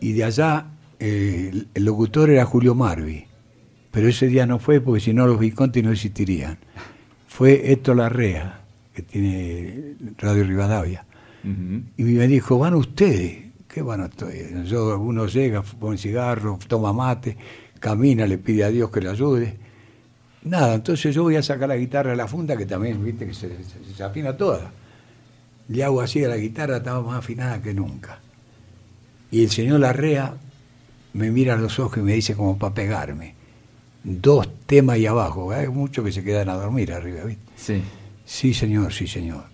Y 0.00 0.12
de 0.12 0.24
allá 0.24 0.66
eh, 1.04 1.66
el, 1.74 1.84
locutor 1.84 2.30
era 2.30 2.44
Julio 2.44 2.74
Marvi, 2.74 3.24
pero 3.90 4.08
ese 4.08 4.26
día 4.28 4.46
no 4.46 4.58
fue 4.58 4.80
porque 4.80 5.00
si 5.00 5.12
no 5.12 5.26
los 5.26 5.38
Visconti 5.38 5.82
no 5.82 5.90
existirían. 5.90 6.58
Fue 7.28 7.72
Héctor 7.72 7.96
Larrea, 7.96 8.60
que 8.94 9.02
tiene 9.02 9.94
Radio 10.18 10.44
Rivadavia. 10.44 11.04
Y 11.44 12.02
me 12.04 12.28
dijo, 12.28 12.56
van 12.58 12.74
ustedes. 12.74 13.46
¿Qué 13.66 13.82
van 13.82 14.02
ustedes? 14.02 14.68
Yo, 14.68 14.98
uno 15.00 15.26
llega, 15.26 15.62
pone 15.62 15.98
cigarro, 15.98 16.58
toma 16.68 16.92
mate, 16.92 17.36
camina, 17.80 18.26
le 18.26 18.38
pide 18.38 18.62
a 18.64 18.68
Dios 18.70 18.90
que 18.90 19.00
le 19.00 19.08
ayude. 19.08 19.56
Nada, 20.44 20.74
entonces 20.74 21.14
yo 21.14 21.22
voy 21.24 21.36
a 21.36 21.42
sacar 21.42 21.68
la 21.68 21.76
guitarra 21.76 22.10
de 22.10 22.16
la 22.16 22.28
funda, 22.28 22.56
que 22.56 22.66
también, 22.66 23.02
viste, 23.04 23.26
que 23.26 23.34
se, 23.34 23.48
se- 23.64 23.94
se 23.96 24.02
afina 24.04 24.36
toda. 24.36 24.70
Le 25.68 25.82
hago 25.82 26.00
así 26.00 26.22
a 26.24 26.28
la 26.28 26.36
guitarra, 26.36 26.76
estaba 26.76 27.00
más 27.02 27.18
afinada 27.18 27.60
que 27.62 27.72
nunca. 27.74 28.20
Y 29.30 29.42
el 29.44 29.50
señor 29.50 29.80
Larrea 29.80 30.34
me 31.12 31.30
mira 31.30 31.54
a 31.54 31.56
los 31.56 31.78
ojos 31.78 31.98
y 31.98 32.02
me 32.02 32.14
dice 32.14 32.34
como 32.34 32.58
para 32.58 32.74
pegarme. 32.74 33.34
Dos 34.04 34.48
temas 34.66 34.94
ahí 34.94 35.06
abajo, 35.06 35.52
hay 35.52 35.68
muchos 35.68 36.04
que 36.04 36.12
se 36.12 36.24
quedan 36.24 36.48
a 36.48 36.54
dormir 36.54 36.92
arriba, 36.92 37.24
¿viste? 37.24 37.42
Sí. 37.56 37.82
Sí, 38.24 38.54
señor, 38.54 38.92
sí, 38.92 39.06
señor. 39.06 39.44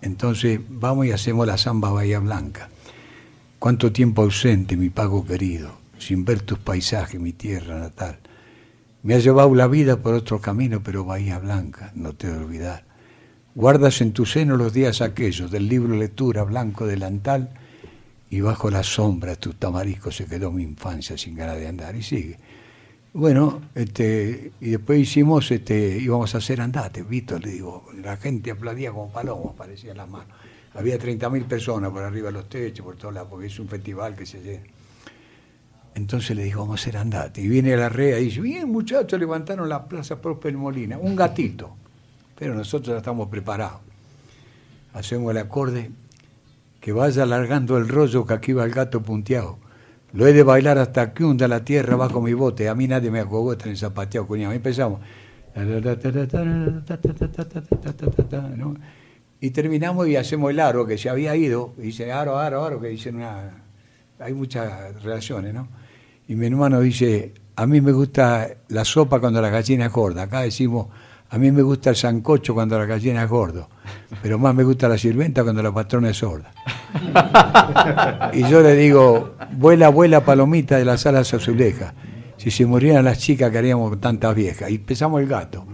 Entonces 0.00 0.60
vamos 0.68 1.06
y 1.06 1.12
hacemos 1.12 1.46
la 1.46 1.58
samba 1.58 1.90
Bahía 1.90 2.20
Blanca. 2.20 2.68
Cuánto 3.58 3.92
tiempo 3.92 4.22
ausente, 4.22 4.76
mi 4.76 4.90
pago 4.90 5.26
querido, 5.26 5.72
sin 5.98 6.24
ver 6.24 6.42
tus 6.42 6.58
paisajes, 6.58 7.20
mi 7.20 7.32
tierra 7.32 7.78
natal. 7.78 8.18
Me 9.02 9.14
has 9.14 9.24
llevado 9.24 9.54
la 9.54 9.66
vida 9.66 9.96
por 9.96 10.14
otro 10.14 10.40
camino, 10.40 10.82
pero 10.82 11.04
Bahía 11.04 11.38
Blanca, 11.38 11.92
no 11.94 12.12
te 12.12 12.28
de 12.28 12.38
olvidar. 12.38 12.84
Guardas 13.54 14.00
en 14.00 14.12
tu 14.12 14.24
seno 14.24 14.56
los 14.56 14.72
días 14.72 15.00
aquellos 15.00 15.50
del 15.50 15.68
libro 15.68 15.96
lectura 15.96 16.44
blanco 16.44 16.86
delantal 16.86 17.50
y 18.30 18.40
bajo 18.40 18.70
la 18.70 18.82
sombra 18.82 19.30
de 19.32 19.36
tus 19.36 19.56
tamariscos 19.56 20.16
se 20.16 20.26
quedó 20.26 20.52
mi 20.52 20.62
infancia 20.62 21.16
sin 21.16 21.34
ganas 21.34 21.56
de 21.56 21.68
andar. 21.68 21.96
Y 21.96 22.02
sigue. 22.02 22.38
Bueno, 23.14 23.62
este, 23.74 24.52
y 24.60 24.70
después 24.70 25.00
hicimos, 25.00 25.50
este, 25.50 25.98
íbamos 25.98 26.34
a 26.34 26.38
hacer 26.38 26.60
andate, 26.60 27.02
Víctor, 27.02 27.42
le 27.42 27.52
digo, 27.52 27.86
la 28.02 28.16
gente 28.18 28.50
aplaudía 28.50 28.92
como 28.92 29.10
palomos, 29.10 29.54
parecían 29.56 29.96
las 29.96 30.08
manos. 30.08 30.28
Había 30.74 30.98
30.000 30.98 31.44
personas 31.46 31.90
por 31.90 32.02
arriba 32.02 32.26
de 32.26 32.34
los 32.34 32.48
techos, 32.48 32.84
por 32.84 32.96
todos 32.96 33.14
lados, 33.14 33.28
porque 33.30 33.46
es 33.46 33.58
un 33.58 33.68
festival 33.68 34.14
que 34.14 34.26
se 34.26 34.42
llena. 34.42 34.64
Entonces 35.94 36.36
le 36.36 36.44
digo, 36.44 36.60
vamos 36.60 36.80
a 36.80 36.82
hacer 36.82 36.96
andate. 36.96 37.40
Y 37.40 37.48
viene 37.48 37.76
la 37.76 37.88
rea 37.88 38.20
y 38.20 38.26
dice, 38.26 38.40
bien 38.40 38.70
muchachos, 38.70 39.18
levantaron 39.18 39.68
la 39.68 39.88
Plaza 39.88 40.20
Próspero 40.20 40.58
Molina, 40.58 40.98
un 40.98 41.16
gatito. 41.16 41.74
Pero 42.38 42.54
nosotros 42.54 42.94
ya 42.94 42.98
estamos 42.98 43.28
preparados. 43.28 43.80
Hacemos 44.92 45.32
el 45.32 45.38
acorde, 45.38 45.90
que 46.80 46.92
vaya 46.92 47.24
alargando 47.24 47.76
el 47.76 47.88
rollo 47.88 48.24
que 48.26 48.34
aquí 48.34 48.52
va 48.52 48.64
el 48.64 48.70
gato 48.70 49.02
punteado. 49.02 49.58
Lo 50.12 50.26
he 50.26 50.32
de 50.32 50.42
bailar 50.42 50.78
hasta 50.78 51.12
que 51.12 51.24
hunda 51.24 51.48
la 51.48 51.64
tierra 51.64 51.96
bajo 51.96 52.22
mi 52.22 52.32
bote. 52.32 52.68
A 52.68 52.74
mí 52.74 52.88
nadie 52.88 53.10
me 53.10 53.20
acogota 53.20 53.66
en 53.66 53.72
el 53.72 53.76
zapateado, 53.76 54.26
cuñado. 54.26 54.52
Y 54.54 54.56
empezamos. 54.56 55.00
Y 59.40 59.50
terminamos 59.50 60.08
y 60.08 60.16
hacemos 60.16 60.50
el 60.50 60.60
aro, 60.60 60.86
que 60.86 60.96
se 60.96 61.10
había 61.10 61.36
ido. 61.36 61.74
Y 61.78 61.82
dice 61.82 62.10
aro, 62.12 62.38
aro, 62.38 62.64
aro, 62.64 62.80
que 62.80 62.88
dicen 62.88 63.16
una... 63.16 63.64
Hay 64.18 64.32
muchas 64.32 65.00
relaciones, 65.02 65.54
¿no? 65.54 65.68
Y 66.26 66.34
mi 66.34 66.46
hermano 66.46 66.80
dice, 66.80 67.34
a 67.54 67.66
mí 67.66 67.80
me 67.80 67.92
gusta 67.92 68.48
la 68.68 68.84
sopa 68.84 69.20
cuando 69.20 69.40
la 69.40 69.50
gallina 69.50 69.86
es 69.86 69.92
gorda. 69.92 70.22
Acá 70.22 70.40
decimos, 70.40 70.88
a 71.30 71.38
mí 71.38 71.52
me 71.52 71.62
gusta 71.62 71.90
el 71.90 71.96
sancocho 71.96 72.54
cuando 72.54 72.78
la 72.78 72.86
gallina 72.86 73.22
es 73.22 73.28
gordo. 73.28 73.68
Pero 74.22 74.38
más 74.38 74.54
me 74.54 74.64
gusta 74.64 74.88
la 74.88 74.96
sirventa 74.96 75.42
cuando 75.42 75.62
la 75.62 75.72
patrona 75.72 76.10
es 76.10 76.16
sorda. 76.16 76.52
y 78.32 78.48
yo 78.48 78.62
le 78.62 78.74
digo, 78.74 79.34
vuela, 79.52 79.90
vuela 79.90 80.24
palomita 80.24 80.78
de 80.78 80.86
las 80.86 81.04
alas 81.04 81.32
azulejas. 81.34 81.92
Si 82.38 82.50
se 82.50 82.64
murieran 82.64 83.04
las 83.04 83.18
chicas 83.18 83.50
que 83.50 83.58
haríamos 83.58 84.00
tantas 84.00 84.34
viejas. 84.34 84.70
Y 84.70 84.76
empezamos 84.76 85.20
el 85.20 85.26
gato. 85.26 85.66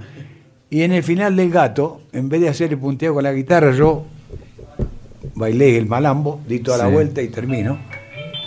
Y 0.71 0.83
en 0.83 0.93
el 0.93 1.05
final 1.05 1.37
del 1.37 1.51
gato, 1.51 2.03
en 2.13 2.29
vez 2.29 2.41
de 2.41 2.49
hacer 2.49 2.73
el 2.73 2.79
punteo 2.79 3.15
con 3.15 3.23
la 3.23 3.33
guitarra, 3.33 3.71
yo 3.71 4.07
bailé 5.37 5.79
el 5.79 5.87
malambo, 5.87 6.41
di 6.49 6.59
toda 6.59 6.79
la 6.79 6.89
vuelta 6.89 7.23
y 7.23 7.29
termino. 7.29 7.79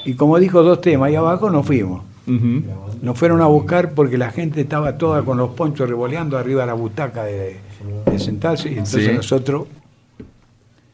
Y 0.03 0.15
como 0.15 0.37
dijo 0.39 0.61
dos 0.61 0.81
temas, 0.81 1.07
ahí 1.07 1.15
abajo 1.15 1.49
nos 1.49 1.65
fuimos. 1.65 2.06
Nos 2.27 3.17
fueron 3.17 3.41
a 3.41 3.45
buscar 3.45 3.91
porque 3.93 4.17
la 4.17 4.31
gente 4.31 4.61
estaba 4.61 4.97
toda 4.97 5.23
con 5.23 5.37
los 5.37 5.51
ponchos 5.51 5.87
revoleando 5.87 6.37
arriba 6.37 6.61
de 6.61 6.67
la 6.67 6.73
butaca 6.73 7.23
de, 7.23 7.57
de 8.05 8.19
sentarse. 8.19 8.67
Y 8.69 8.73
entonces 8.73 9.05
Sí. 9.07 9.13
nosotros, 9.15 9.67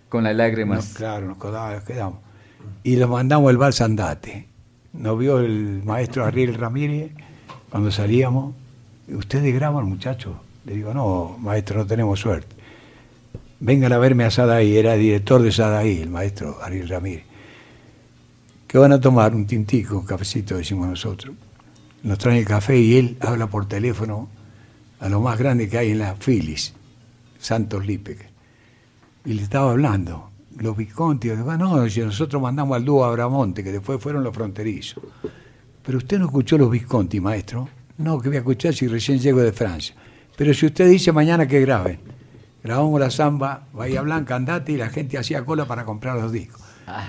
Con 0.10 0.24
las 0.24 0.36
lágrimas. 0.36 0.78
nos- 0.86 0.94
claro, 0.94 1.26
nos 1.28 1.38
quedamos, 1.38 1.74
nos 1.74 1.84
quedamos. 1.84 2.20
Y 2.84 2.96
los 2.98 3.10
mandamos 3.10 3.50
el 3.50 3.58
vals 3.58 3.82
andate. 3.82 4.48
Nos 4.94 5.18
vio 5.18 5.40
el 5.40 5.82
maestro 5.84 6.24
Ariel 6.26 6.54
Ramírez 6.54 7.12
cuando 7.72 7.90
salíamos. 7.90 8.54
¿Ustedes 9.08 9.54
graban, 9.56 9.86
muchachos? 9.90 10.34
Le 10.66 10.76
digo, 10.76 10.94
no, 10.94 11.36
maestro, 11.42 11.80
no 11.80 11.86
tenemos 11.88 12.20
suerte. 12.20 12.56
Vengan 13.60 13.92
a 13.92 13.98
verme 13.98 14.24
a 14.26 14.30
Sadaí, 14.32 14.78
era 14.78 14.94
director 14.94 15.42
de 15.42 15.52
Sadaí, 15.52 16.02
el 16.02 16.10
maestro 16.10 16.58
Ariel 16.62 16.88
Ramírez. 16.90 17.24
¿Qué 18.74 18.80
van 18.80 18.92
a 18.92 19.00
tomar? 19.00 19.36
Un 19.36 19.46
tintico, 19.46 20.00
un 20.00 20.06
cafecito, 20.08 20.58
decimos 20.58 20.88
nosotros. 20.88 21.36
Nos 22.02 22.18
traen 22.18 22.40
el 22.40 22.46
café 22.46 22.76
y 22.76 22.96
él 22.96 23.18
habla 23.20 23.46
por 23.46 23.68
teléfono 23.68 24.30
a 25.00 25.10
lo 25.10 25.22
más 25.22 25.38
grande 25.38 25.70
que 25.70 25.78
hay 25.78 25.92
en 25.92 26.00
la 26.00 26.16
Phillies, 26.16 26.74
Santos 27.38 27.86
Lípez. 27.86 28.18
Y 29.26 29.34
le 29.34 29.44
estaba 29.44 29.70
hablando. 29.70 30.32
Los 30.58 30.76
Visconti, 30.76 31.30
digo, 31.30 31.56
no, 31.56 31.86
nosotros 31.86 32.42
mandamos 32.42 32.76
al 32.76 32.84
dúo 32.84 33.06
Abramonte, 33.06 33.64
que 33.64 33.72
después 33.72 34.02
fueron 34.02 34.24
los 34.24 34.34
fronterizos. 34.34 35.04
Pero 35.84 36.00
usted 36.00 36.18
no 36.18 36.26
escuchó 36.26 36.58
los 36.58 36.72
Visconti, 36.72 37.20
maestro. 37.20 37.70
No, 38.00 38.20
que 38.20 38.30
voy 38.30 38.38
a 38.38 38.40
escuchar 38.40 38.74
si 38.74 38.88
recién 38.88 39.20
llego 39.20 39.42
de 39.42 39.52
Francia. 39.52 39.94
Pero 40.36 40.52
si 40.52 40.66
usted 40.66 40.90
dice 40.90 41.12
mañana 41.12 41.48
que 41.48 41.62
graben. 41.62 42.00
Grabamos 42.64 43.00
la 43.00 43.12
samba, 43.12 43.68
Bahía 43.72 44.02
Blanca, 44.02 44.36
andate, 44.36 44.72
y 44.72 44.78
la 44.78 44.90
gente 44.90 45.20
hacía 45.20 45.46
cola 45.46 45.68
para 45.68 45.86
comprar 45.86 46.20
los 46.20 46.32
discos. 46.32 46.63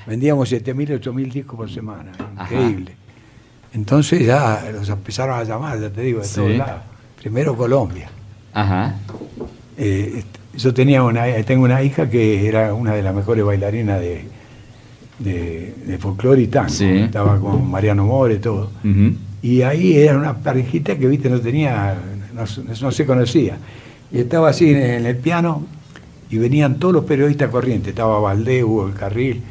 Vendíamos 0.06 0.50
7.000, 0.52 1.00
8.000 1.00 1.32
discos 1.32 1.56
por 1.56 1.70
semana. 1.70 2.12
Increíble. 2.40 2.92
Entonces 3.72 4.24
ya 4.26 4.62
los 4.72 4.88
empezaron 4.88 5.38
a 5.38 5.44
llamar, 5.44 5.80
ya 5.80 5.90
te 5.90 6.02
digo, 6.02 6.20
de 6.20 6.26
Sí. 6.26 6.34
todos 6.36 6.52
lados. 6.52 6.82
Primero 7.20 7.56
Colombia. 7.56 8.08
Ajá. 8.52 8.94
Eh, 9.76 10.22
yo 10.56 10.72
tenía 10.72 11.02
una, 11.02 11.24
tengo 11.44 11.64
una 11.64 11.82
hija 11.82 12.08
que 12.08 12.46
era 12.46 12.72
una 12.74 12.94
de 12.94 13.02
las 13.02 13.12
mejores 13.14 13.44
bailarinas 13.44 14.00
de, 14.00 14.24
de, 15.18 15.74
de 15.86 15.98
folclore 15.98 16.42
y 16.42 16.46
tango. 16.46 16.68
Sí. 16.68 16.84
Estaba 16.86 17.38
con 17.40 17.68
Mariano 17.68 18.04
More 18.04 18.34
y 18.34 18.38
todo. 18.38 18.70
Y 19.42 19.62
ahí 19.62 19.96
era 19.96 20.16
una 20.16 20.34
parejita 20.38 20.96
que, 20.96 21.06
viste, 21.08 21.28
no 21.28 21.40
tenía, 21.40 21.96
no, 22.32 22.46
se- 22.46 22.62
no 22.62 22.90
se 22.92 23.04
conocía. 23.04 23.58
Y 24.12 24.18
estaba 24.20 24.50
así 24.50 24.70
en, 24.70 24.76
en 24.78 25.06
el 25.06 25.16
piano 25.16 25.66
y 26.30 26.38
venían 26.38 26.78
todos 26.78 26.94
los 26.94 27.04
periodistas 27.04 27.50
corrientes. 27.50 27.88
Estaba 27.88 28.20
Valdés, 28.20 28.62
Hugo 28.62 28.86
El 28.86 28.94
Carril, 28.94 29.42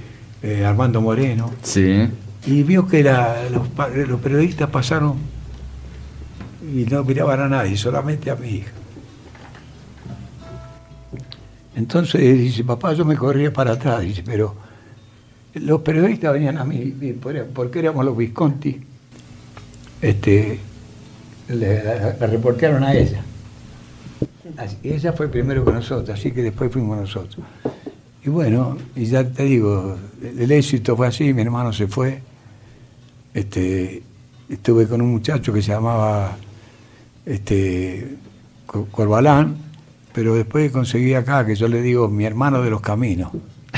eh, 0.44 0.66
Armando 0.66 1.02
Moreno. 1.02 1.52
Sí. 1.64 2.08
Y 2.46 2.64
vio 2.64 2.86
que 2.88 3.02
la- 3.04 3.50
los, 3.50 3.68
periodistas 4.20 4.70
pasaron 4.70 5.16
y 6.62 6.84
no 6.86 7.04
miraban 7.04 7.40
a 7.42 7.48
nadie, 7.50 7.78
solamente 7.78 8.30
a 8.30 8.36
mi 8.36 8.50
hija. 8.50 8.72
Entonces 11.76 12.22
dice, 12.38 12.64
papá, 12.64 12.94
yo 12.94 13.04
me 13.06 13.16
corría 13.16 13.52
para 13.52 13.74
atrás, 13.74 14.02
dice, 14.02 14.22
pero 14.24 14.56
los 15.56 15.82
periodistas 15.82 16.34
venían 16.34 16.58
a 16.58 16.64
mí, 16.66 16.94
porque 17.54 17.80
éramos 17.80 18.06
los 18.06 18.16
Visconti, 18.16 18.80
este, 20.02 20.60
le, 21.50 21.84
la- 21.84 22.16
la 22.20 22.28
reportearon 22.28 22.84
a 22.84 22.94
ella. 22.94 23.22
Así- 24.58 24.78
ella 24.84 25.14
fue 25.14 25.30
primero 25.30 25.64
con 25.66 25.74
nosotros, 25.74 26.18
así 26.18 26.32
que 26.32 26.44
después 26.44 26.72
fuimos 26.72 26.98
nosotros. 27.00 27.44
Y 28.26 28.30
bueno, 28.30 28.78
y 28.96 29.06
ya 29.06 29.28
te 29.30 29.44
digo, 29.44 29.98
el, 30.22 30.52
éxito 30.52 30.96
fue 30.96 31.08
así, 31.08 31.34
mi 31.34 31.42
hermano 31.42 31.74
se 31.74 31.88
fue. 31.88 32.22
Este, 33.34 34.02
estuve 34.50 34.88
con 34.88 35.02
un 35.02 35.12
muchacho 35.12 35.52
que 35.52 35.62
se 35.62 35.72
llamaba 35.72 36.38
este, 37.26 38.16
Co- 38.66 38.88
Corbalán, 38.92 39.56
pero 40.14 40.36
después 40.36 40.72
conseguí 40.72 41.14
acá, 41.16 41.46
que 41.46 41.56
yo 41.56 41.68
le 41.68 41.82
digo 41.82 42.08
mi 42.08 42.26
hermano 42.26 42.62
de 42.62 42.70
los 42.70 42.82
caminos, 42.82 43.32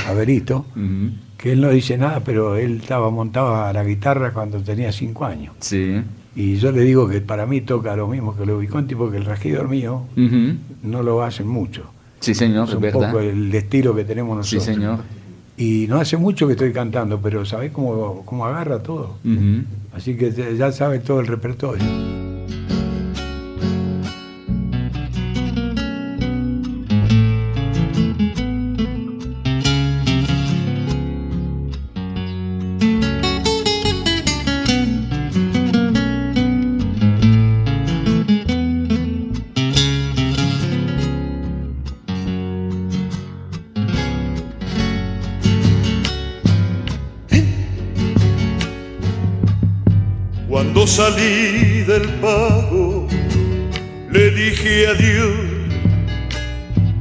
Averito, 0.08 0.66
Ujú. 0.76 1.12
que 1.38 1.54
él 1.54 1.62
no 1.62 1.70
dice 1.70 1.98
nada, 1.98 2.20
pero 2.24 2.56
él 2.58 2.82
estaba 2.82 3.10
montado 3.10 3.56
a 3.56 3.74
la 3.74 3.84
guitarra 3.84 4.32
cuando 4.34 4.60
tenía 4.62 4.92
cinco 4.92 5.26
años. 5.26 5.56
Sí. 5.60 6.02
Y 6.36 6.58
yo 6.58 6.72
le 6.74 6.82
digo 6.82 7.08
que 7.08 7.22
para 7.22 7.46
mí 7.46 7.62
toca 7.62 7.96
lo 7.96 8.08
mismo 8.10 8.36
que 8.36 8.46
los 8.46 8.60
Visconti, 8.60 8.94
porque 8.94 9.18
el 9.18 9.26
regidor 9.26 9.70
mío 9.70 10.04
no 10.84 11.02
lo 11.02 11.24
hacen 11.24 11.48
mucho. 11.48 11.90
Sí, 12.26 12.34
señor, 12.34 12.68
es 12.68 12.76
un 12.76 12.82
verdad. 12.82 13.12
poco 13.12 13.20
el 13.22 13.54
estilo 13.54 13.96
que 13.96 14.04
tenemos 14.04 14.48
Sí, 14.48 14.56
nosotros. 14.58 14.76
señor. 14.76 15.00
Y 15.58 15.86
no 15.88 15.98
hace 15.98 16.18
mucho 16.18 16.48
que 16.48 16.54
estoy 16.54 16.74
cantando, 16.74 17.20
pero 17.22 17.46
¿sabés 17.46 17.72
cómo, 17.72 18.24
cómo 18.26 18.46
agarra 18.46 18.82
todo? 18.84 19.18
Así 19.94 20.16
que 20.18 20.32
ya- 20.32 20.52
ya 20.52 20.72
sabe 20.72 21.00
todo 21.00 21.20
el 21.22 21.28
repertorio. 21.28 21.84
Le 54.12 54.32
dije 54.32 54.88
adiós 54.88 55.56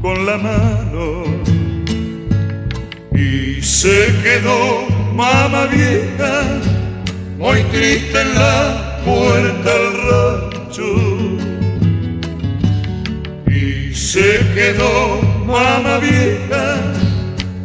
con 0.03 0.27
la 0.27 0.37
mano. 0.37 1.25
Y 3.15 3.63
se 3.63 4.13
quedó 4.23 4.87
mamá 5.15 5.67
vieja 5.67 6.43
muy 7.39 7.63
triste 7.73 8.21
en 8.21 8.35
la 8.35 9.01
puerta 9.05 9.71
del 9.79 9.93
rancho. 10.09 10.91
Y 13.47 13.95
se 13.95 14.41
quedó 14.55 15.23
mamá 15.47 15.99
vieja 15.99 16.65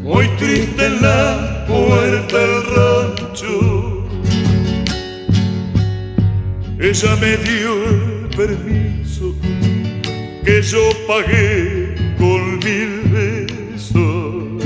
muy 0.04 0.28
triste 0.38 0.86
en 0.86 1.02
la 1.02 1.66
puerta 1.68 2.38
del 2.38 2.64
rancho. 2.76 3.90
Ella 6.80 7.16
me 7.18 7.36
dio 7.38 7.89
permiso 8.40 9.36
que 10.46 10.62
yo 10.62 10.84
pagué 11.06 11.94
con 12.18 12.58
mil 12.60 12.92
besos. 13.12 14.64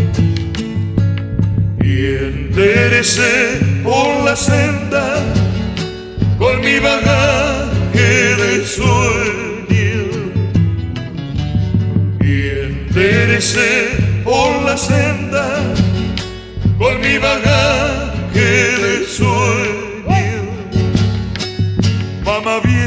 Y 1.82 2.06
en 2.06 2.50
enderecé 2.54 3.60
por 3.84 4.24
la 4.26 4.36
senda 4.36 5.06
con 6.38 6.62
mi 6.62 6.78
bagaje 6.78 8.12
de 8.44 8.66
sueño 8.78 10.04
y 12.22 12.34
enderecé 12.70 13.72
por 14.24 14.52
la 14.68 14.78
senda 14.78 15.46
con 16.78 17.02
mi 17.02 17.18
bagaje 17.18 18.52
de 18.86 19.06
sueño 19.08 19.84
mamá 22.24 22.60
vieja 22.64 22.83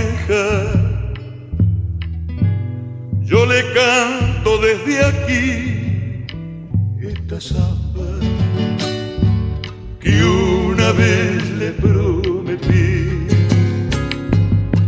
le 3.57 3.63
canto 3.73 4.59
desde 4.59 4.95
aquí 5.11 6.27
esta 7.01 7.41
samba 7.41 8.11
que 10.01 10.13
una 10.25 10.93
vez 10.93 11.43
le 11.61 11.71
prometí. 11.85 13.27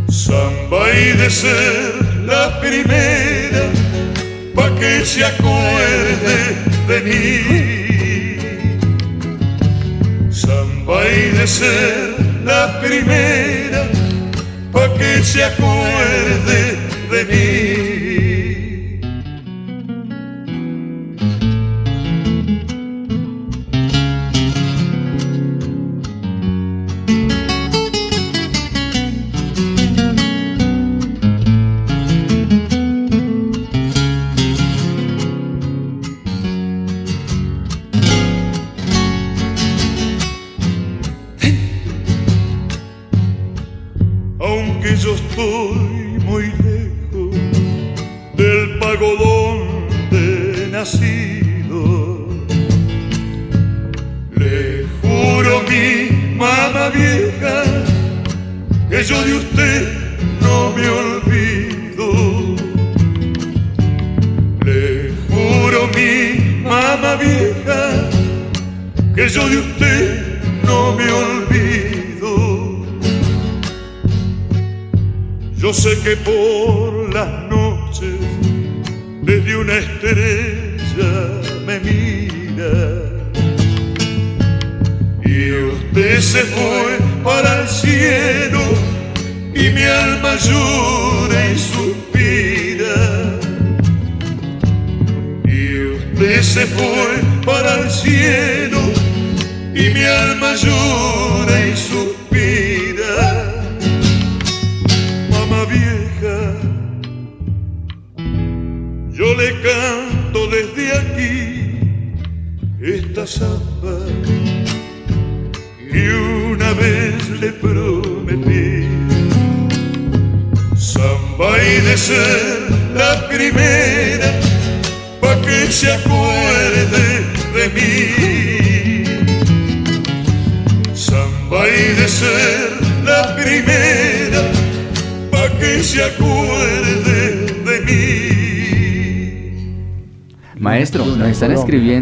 Samba 0.07 0.81
y 1.03 1.17
de 1.21 1.29
ser 1.29 1.93
la 2.31 2.43
primera, 2.61 3.63
pa' 4.55 4.71
que 4.79 4.93
se 5.11 5.21
acuerde 5.31 6.37
de 6.89 6.97
mí. 7.07 7.29
Samba 10.31 10.99
y 11.07 11.21
de 11.37 11.47
ser 11.47 12.15
la 12.43 12.63
primera, 12.81 13.81
pa' 14.71 14.89
que 14.97 15.11
se 15.23 15.43
acuerde 15.43 16.59
de 17.11 17.21
mí. 17.31 17.68
Donde 50.91 51.28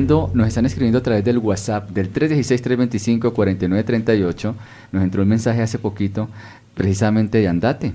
escribiendo, 0.07 0.31
nos 0.33 0.47
están 0.47 0.65
escribiendo 0.65 0.99
a 0.99 1.03
través 1.03 1.25
del 1.25 1.37
WhatsApp 1.37 1.89
del 1.89 2.13
316-325-4938. 2.13 4.53
Nos 4.91 5.03
entró 5.03 5.21
un 5.23 5.29
mensaje 5.29 5.61
hace 5.61 5.77
poquito, 5.79 6.29
precisamente 6.73 7.39
de 7.39 7.49
Andate. 7.49 7.93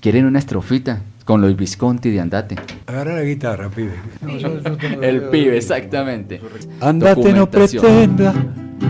Quieren 0.00 0.26
una 0.26 0.38
estrofita 0.38 1.00
con 1.24 1.40
los 1.40 1.56
Visconti 1.56 2.10
de 2.10 2.20
Andate. 2.20 2.56
Agarra 2.86 3.14
la 3.14 3.22
guitarra, 3.22 3.70
pibe. 3.70 3.94
El 5.00 5.22
pibe, 5.30 5.56
exactamente. 5.56 6.42
Andate, 6.80 7.32
no 7.32 7.50
pretenda 7.50 8.34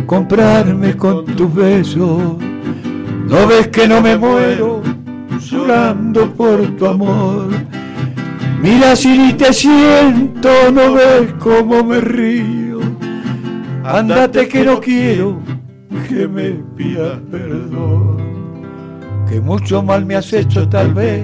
comprarme 0.06 0.96
con 0.96 1.24
tus 1.24 1.54
besos. 1.54 2.36
No 3.26 3.46
ves 3.46 3.68
que 3.68 3.86
no 3.86 4.00
me 4.00 4.16
muero 4.16 4.82
llorando 5.38 6.34
por 6.34 6.76
tu 6.76 6.86
amor. 6.86 7.50
Mira 8.60 8.96
si 8.96 9.16
ni 9.16 9.34
te 9.34 9.52
siento, 9.52 10.72
no 10.72 10.94
ves 10.94 11.32
cómo 11.38 11.84
me 11.84 12.00
río. 12.00 12.63
Andate 13.84 14.48
que 14.48 14.64
no 14.64 14.80
quiero 14.80 15.38
que 16.08 16.26
me 16.26 16.52
pidas 16.74 17.18
perdón. 17.30 18.16
Que 19.28 19.38
mucho 19.40 19.82
mal 19.82 20.06
me 20.06 20.16
has 20.16 20.32
hecho 20.32 20.66
tal 20.66 20.94
vez 20.94 21.22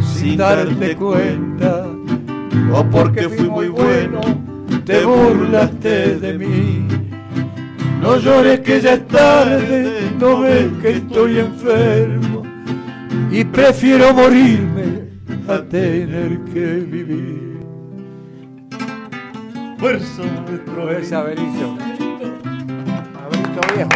sin 0.00 0.38
darte 0.38 0.96
cuenta. 0.96 1.86
O 2.72 2.84
porque 2.90 3.28
fui 3.28 3.48
muy 3.48 3.68
bueno, 3.68 4.20
te 4.84 5.04
burlaste 5.04 6.18
de 6.18 6.36
mí. 6.36 6.88
No 8.02 8.18
llores 8.18 8.58
que 8.60 8.80
ya 8.80 8.94
es 8.94 9.06
tarde, 9.06 10.10
no 10.18 10.40
ves 10.40 10.66
que 10.82 10.90
estoy 10.96 11.38
enfermo 11.38 12.42
y 13.30 13.44
prefiero 13.44 14.12
morirme 14.12 15.04
a 15.46 15.58
tener 15.62 16.40
que 16.52 16.66
vivir. 16.90 17.43
Fuerza, 19.84 20.22
maestro. 20.22 20.82
Fuerza, 20.82 21.22
Benito. 21.24 21.76
Abelito 23.20 23.60
viejo. 23.74 23.90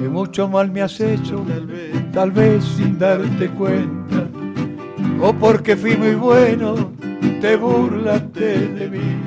Que 0.00 0.08
mucho 0.08 0.48
mal 0.48 0.72
me 0.72 0.82
has 0.82 1.00
hecho, 1.00 1.46
tal 2.12 2.32
vez 2.32 2.64
sin 2.64 2.98
darte 2.98 3.48
cuenta. 3.50 4.26
O 5.20 5.32
porque 5.32 5.76
fui 5.76 5.96
muy 5.96 6.16
bueno, 6.16 6.90
te 7.40 7.54
burlaste 7.54 8.58
de 8.70 8.88
mí. 8.88 9.18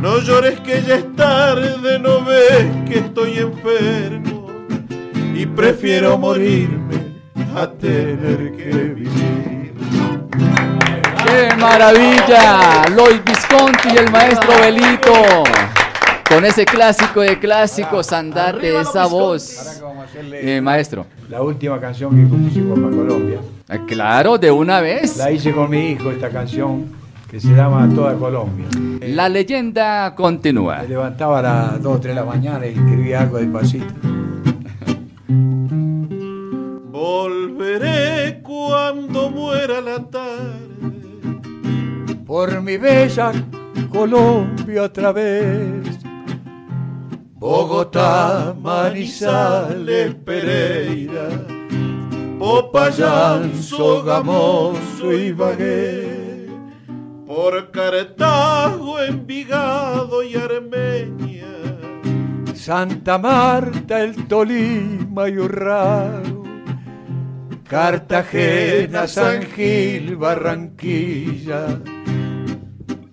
No 0.00 0.20
llores 0.20 0.60
que 0.60 0.82
ya 0.82 0.98
es 0.98 1.16
tarde, 1.16 1.98
no 1.98 2.24
ves 2.24 2.64
que 2.88 3.00
estoy 3.00 3.38
enfermo 3.38 4.52
y 5.34 5.46
prefiero 5.46 6.16
morirme 6.16 6.94
a 7.56 7.68
tener 7.72 8.56
que 8.56 8.70
vivir. 8.94 9.55
¡Qué 11.36 11.54
maravilla! 11.56 12.84
Lois 12.96 13.22
Visconti 13.24 13.88
y 13.92 13.96
el 13.98 14.10
maestro 14.10 14.48
Belito. 14.60 15.12
Con 16.28 16.44
ese 16.44 16.64
clásico 16.64 17.20
de 17.20 17.38
clásicos, 17.38 18.10
andate, 18.12 18.80
esa 18.80 19.06
voz. 19.06 19.58
Ahora 19.58 19.74
que 19.74 19.82
vamos 19.82 19.98
a 19.98 20.04
hacerle 20.08 20.56
Eh, 20.56 20.60
maestro. 20.60 21.06
la 21.28 21.42
última 21.42 21.78
canción 21.80 22.10
que 22.16 22.28
compusimos 22.28 22.78
para 22.78 22.90
Colombia. 22.96 23.38
Ah, 23.68 23.78
Claro, 23.86 24.38
de 24.38 24.50
una 24.50 24.80
vez. 24.80 25.16
La 25.18 25.30
hice 25.30 25.52
con 25.52 25.68
mi 25.70 25.90
hijo, 25.90 26.10
esta 26.10 26.30
canción, 26.30 26.86
que 27.30 27.38
se 27.38 27.48
llama 27.54 27.86
Toda 27.94 28.14
Colombia. 28.14 28.66
La 29.02 29.28
leyenda 29.28 30.14
continúa. 30.14 30.78
Me 30.82 30.88
levantaba 30.88 31.40
a 31.40 31.42
las 31.42 31.82
2 31.82 31.96
o 31.96 32.00
3 32.00 32.14
de 32.14 32.20
la 32.20 32.26
mañana 32.26 32.66
y 32.66 32.70
escribía 32.70 33.20
algo 33.20 33.36
despacito. 33.38 33.92
Volveré 36.90 38.40
cuando 38.42 39.30
muera 39.30 39.80
la 39.80 39.98
tarde. 40.10 40.75
Por 42.36 42.60
mi 42.60 42.76
bella 42.76 43.32
Colombia 43.90 44.82
otra 44.82 45.10
vez. 45.10 45.98
Bogotá, 47.32 48.54
Manizales, 48.60 50.14
Pereira, 50.16 51.28
Popayán, 52.38 53.54
Sogamoso 53.54 55.14
y 55.14 55.32
Bagué, 55.32 56.50
por 57.26 57.70
Cartago, 57.70 59.00
Envigado 59.00 60.22
y 60.22 60.34
Armenia, 60.34 61.54
Santa 62.54 63.16
Marta, 63.16 64.02
el 64.02 64.28
Tolima 64.28 65.30
y 65.30 65.38
Urrao, 65.38 66.44
Cartagena, 67.66 69.08
San 69.08 69.40
Gil, 69.40 70.16
Barranquilla, 70.16 71.80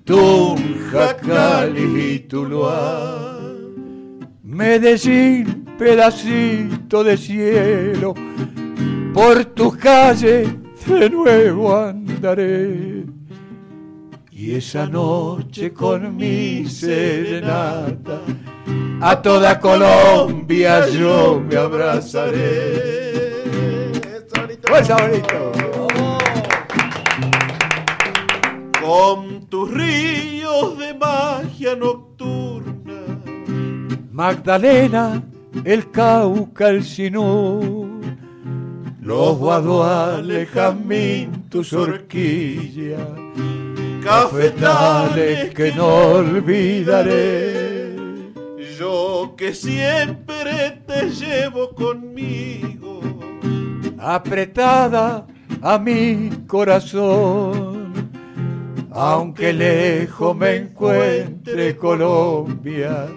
Tunja, 0.05 1.15
Cali 1.15 2.15
y 2.15 2.19
Tuluá. 2.19 3.39
Medellín, 4.43 5.65
pedacito 5.77 7.03
de 7.05 7.17
cielo, 7.17 8.13
por 9.13 9.45
tus 9.45 9.77
calles 9.77 10.49
de 10.85 11.09
nuevo 11.09 11.75
andaré. 11.75 13.05
Y 14.29 14.55
esa 14.55 14.87
noche 14.87 15.71
con 15.71 16.17
mi 16.17 16.65
serenata, 16.65 18.19
a 18.99 19.21
toda 19.21 19.57
Colombia 19.57 20.85
yo 20.89 21.41
me 21.49 21.55
abrazaré. 21.55 23.03
¡Fuerza, 24.67 24.97
bonito! 24.97 25.53
Tus 29.53 29.69
ríos 29.69 30.79
de 30.79 30.95
magia 30.95 31.75
nocturna. 31.75 33.01
Magdalena, 34.11 35.21
el 35.63 35.91
Cauca, 35.91 36.69
el 36.69 36.83
Sinú, 36.83 38.01
los 38.99 39.37
guaduales, 39.37 40.49
Jamín, 40.49 41.43
tus 41.51 41.71
horquillas, 41.71 43.07
cafetales 44.03 45.53
que 45.53 45.71
no 45.73 45.85
olvidaré. 46.15 47.95
Yo 48.79 49.35
que 49.37 49.53
siempre 49.53 50.81
te 50.87 51.11
llevo 51.11 51.75
conmigo, 51.75 53.01
apretada 53.99 55.27
a 55.61 55.77
mi 55.77 56.31
corazón, 56.47 57.82
aunque 58.93 59.53
lejos 59.53 60.35
me 60.35 60.55
encuentre 60.55 61.75
Colombia 61.75 63.07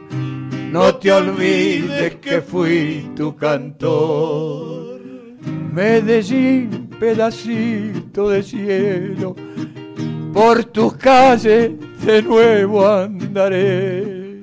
no 0.76 0.96
te 0.96 1.12
olvides 1.12 2.16
que 2.16 2.42
fui 2.42 3.10
tu 3.14 3.34
cantor. 3.36 5.00
Medellín, 5.72 6.90
pedacito 6.98 8.30
de 8.30 8.42
cielo, 8.42 9.36
por 10.32 10.64
tus 10.64 10.94
calles 10.94 11.72
de 12.04 12.22
nuevo 12.22 12.86
andaré. 12.86 14.42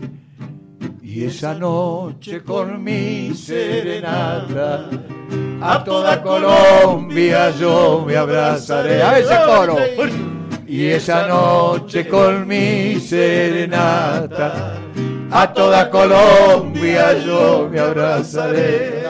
Y 1.02 1.26
esa 1.26 1.54
noche 1.54 2.42
con 2.42 2.84
mi 2.84 3.34
serenata, 3.36 4.90
a 5.62 5.84
toda 5.84 6.24
Colombia 6.24 7.52
yo 7.52 8.04
me 8.08 8.16
abrazaré. 8.16 9.04
A 9.04 9.20
ese 9.20 9.36
coro. 9.46 10.33
Y 10.74 10.88
esa 10.88 11.28
noche 11.28 12.08
con 12.08 12.48
mi 12.48 13.00
serenata 13.00 14.74
a 15.30 15.54
toda 15.54 15.88
Colombia 15.88 17.16
yo 17.24 17.70
me 17.72 17.80
abrazaré. 17.80 19.04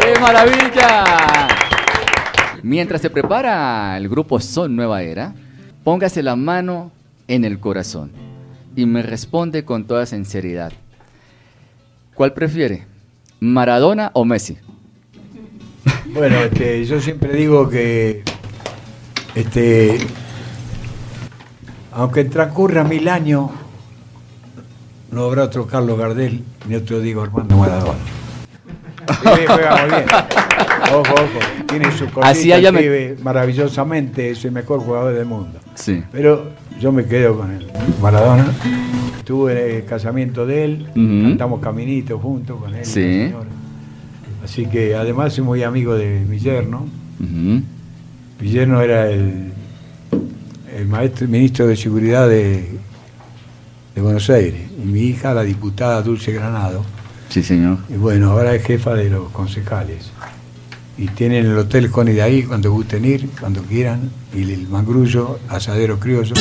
¡Qué 0.00 0.20
maravilla! 0.20 1.04
Mientras 2.64 3.00
se 3.00 3.10
prepara 3.10 3.96
el 3.96 4.08
grupo 4.08 4.40
Son 4.40 4.74
Nueva 4.74 5.02
Era, 5.02 5.32
póngase 5.84 6.20
la 6.20 6.34
mano 6.34 6.90
en 7.28 7.44
el 7.44 7.60
corazón 7.60 8.10
y 8.74 8.86
me 8.86 9.02
responde 9.02 9.64
con 9.64 9.84
toda 9.84 10.04
sinceridad. 10.04 10.72
¿Cuál 12.12 12.32
prefiere? 12.32 12.88
¿Maradona 13.38 14.10
o 14.14 14.24
Messi? 14.24 14.58
Bueno, 16.06 16.38
este, 16.38 16.84
yo 16.84 17.00
siempre 17.00 17.34
digo 17.34 17.68
que 17.68 18.24
este, 19.36 19.98
aunque 21.94 22.24
transcurra 22.24 22.84
mil 22.84 23.08
años, 23.08 23.50
no 25.10 25.24
habrá 25.24 25.44
otro 25.44 25.66
Carlos 25.66 25.98
Gardel 25.98 26.42
ni 26.68 26.74
otro 26.74 27.00
Diego 27.00 27.22
Armando 27.22 27.56
Maradona. 27.56 27.98
juega 29.22 29.76
muy 29.76 29.90
bien. 29.90 30.04
Ojo, 30.92 31.14
ojo. 31.14 31.64
Tiene 31.68 31.90
su 31.92 32.04
cosita, 32.06 32.28
Así 32.28 32.52
haya 32.52 32.72
me... 32.72 33.14
maravillosamente, 33.22 34.30
es 34.30 34.44
el 34.44 34.52
mejor 34.52 34.80
jugador 34.80 35.14
del 35.14 35.26
mundo. 35.26 35.58
Sí. 35.74 36.02
Pero 36.12 36.50
yo 36.80 36.90
me 36.92 37.04
quedo 37.06 37.38
con 37.38 37.50
el 37.52 37.66
Maradona. 38.00 38.46
Estuve 39.18 39.52
en 39.70 39.76
el 39.76 39.84
casamiento 39.84 40.46
de 40.46 40.64
él, 40.64 40.86
Uh 40.94 40.98
-huh. 40.98 41.22
cantamos 41.30 41.60
caminito 41.60 42.18
juntos 42.18 42.60
con 42.60 42.74
él. 42.74 42.84
Sí. 42.84 43.32
Así 44.44 44.66
que 44.66 44.94
además 44.94 45.32
soy 45.32 45.44
muy 45.44 45.62
amigo 45.62 45.94
de 45.94 46.24
mi 46.28 46.38
yerno. 46.38 46.86
Uh 47.20 47.24
-huh. 47.24 47.62
Mi 48.40 48.48
yerno 48.48 48.80
era 48.82 49.08
el, 49.10 49.52
el 50.74 50.86
maestro, 50.86 51.28
ministro 51.28 51.66
de 51.66 51.76
Seguridad 51.76 52.28
de, 52.28 52.68
de 53.94 54.00
Buenos 54.00 54.28
Aires. 54.30 54.62
Y 54.82 54.86
mi 54.86 55.00
hija, 55.02 55.32
la 55.34 55.42
diputada 55.42 56.02
Dulce 56.02 56.32
Granado. 56.32 56.84
Sí, 57.28 57.42
señor. 57.42 57.78
Y 57.88 57.94
bueno, 57.94 58.30
ahora 58.30 58.54
es 58.54 58.64
jefa 58.64 58.94
de 58.94 59.10
los 59.10 59.30
concejales. 59.30 60.10
Y 60.96 61.08
tienen 61.08 61.46
el 61.46 61.58
Hotel 61.58 61.90
Connie 61.90 62.14
de 62.14 62.22
ahí 62.22 62.42
cuando 62.44 62.70
gusten 62.70 63.04
ir, 63.04 63.28
cuando 63.40 63.62
quieran. 63.62 64.10
Y 64.32 64.52
el 64.52 64.68
mangrullo, 64.68 65.38
asadero 65.48 65.98
criollo. 65.98 66.34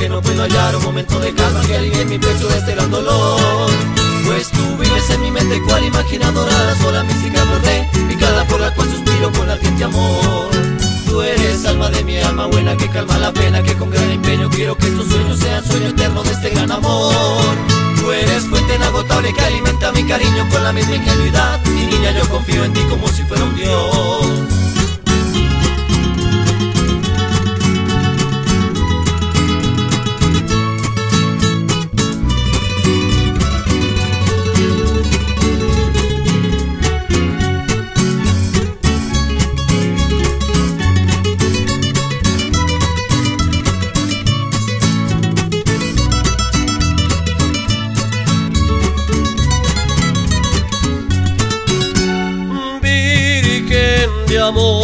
Que 0.00 0.08
no 0.08 0.22
puedo 0.22 0.42
hallar 0.42 0.74
un 0.76 0.82
momento 0.82 1.20
de 1.20 1.34
calma 1.34 1.60
Que 1.60 1.76
alivie 1.76 2.06
mi 2.06 2.18
pecho 2.18 2.48
de 2.48 2.56
este 2.56 2.74
gran 2.74 2.90
dolor. 2.90 3.70
Pues 4.24 4.48
tú 4.48 4.76
vives 4.78 5.10
en 5.10 5.20
mi 5.20 5.30
mente 5.30 5.60
cual 5.60 5.84
imaginadora 5.84 6.74
Sola 6.80 7.02
mística 7.02 7.44
bordé, 7.44 7.86
picada 8.08 8.46
por 8.46 8.60
la 8.60 8.72
cual 8.74 8.88
suspiro 8.88 9.30
con 9.30 9.50
ardiente 9.50 9.84
amor. 9.84 10.48
Tú 11.06 11.20
eres 11.20 11.66
alma 11.66 11.90
de 11.90 12.02
mi 12.02 12.16
alma 12.16 12.46
buena 12.46 12.74
que 12.78 12.88
calma 12.88 13.18
la 13.18 13.30
pena 13.30 13.62
Que 13.62 13.74
con 13.74 13.90
gran 13.90 14.10
empeño 14.10 14.48
quiero 14.48 14.74
que 14.74 14.86
estos 14.86 15.06
sueños 15.06 15.38
sean 15.38 15.62
sueño 15.66 15.88
eterno 15.88 16.22
de 16.22 16.30
este 16.30 16.48
gran 16.48 16.72
amor. 16.72 17.54
Tú 18.00 18.10
eres 18.10 18.44
fuente 18.44 18.76
inagotable 18.76 19.34
que 19.34 19.40
alimenta 19.42 19.92
mi 19.92 20.02
cariño 20.04 20.48
con 20.48 20.64
la 20.64 20.72
misma 20.72 20.96
ingenuidad. 20.96 21.60
Mi 21.66 21.84
niña 21.84 22.12
yo 22.12 22.26
confío 22.26 22.64
en 22.64 22.72
ti 22.72 22.80
como 22.88 23.06
si 23.08 23.22
fuera 23.24 23.44
un 23.44 23.54
dios 23.54 24.59
amor, 54.50 54.79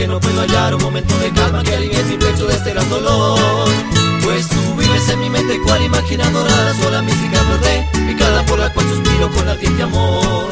que 0.00 0.08
no 0.08 0.18
puedo 0.18 0.40
hallar 0.40 0.74
un 0.74 0.82
momento 0.82 1.14
de 1.18 1.30
calma 1.30 1.62
que 1.62 1.74
alivie 1.74 2.02
mi 2.04 2.16
pecho 2.16 2.46
de 2.46 2.54
este 2.54 2.72
gran 2.72 2.88
dolor. 2.88 3.68
Pues 4.24 4.48
tú 4.48 4.74
vives 4.78 5.06
en 5.10 5.20
mi 5.20 5.28
mente 5.28 5.60
cual 5.60 5.82
imagen 5.82 6.22
dorada, 6.32 6.74
sola 6.80 7.02
mística 7.02 7.42
verde, 7.42 7.86
picada 8.06 8.42
por 8.46 8.58
la 8.58 8.72
cual 8.72 8.88
suspiro 8.88 9.30
con 9.30 9.46
ardiente 9.46 9.82
amor. 9.82 10.48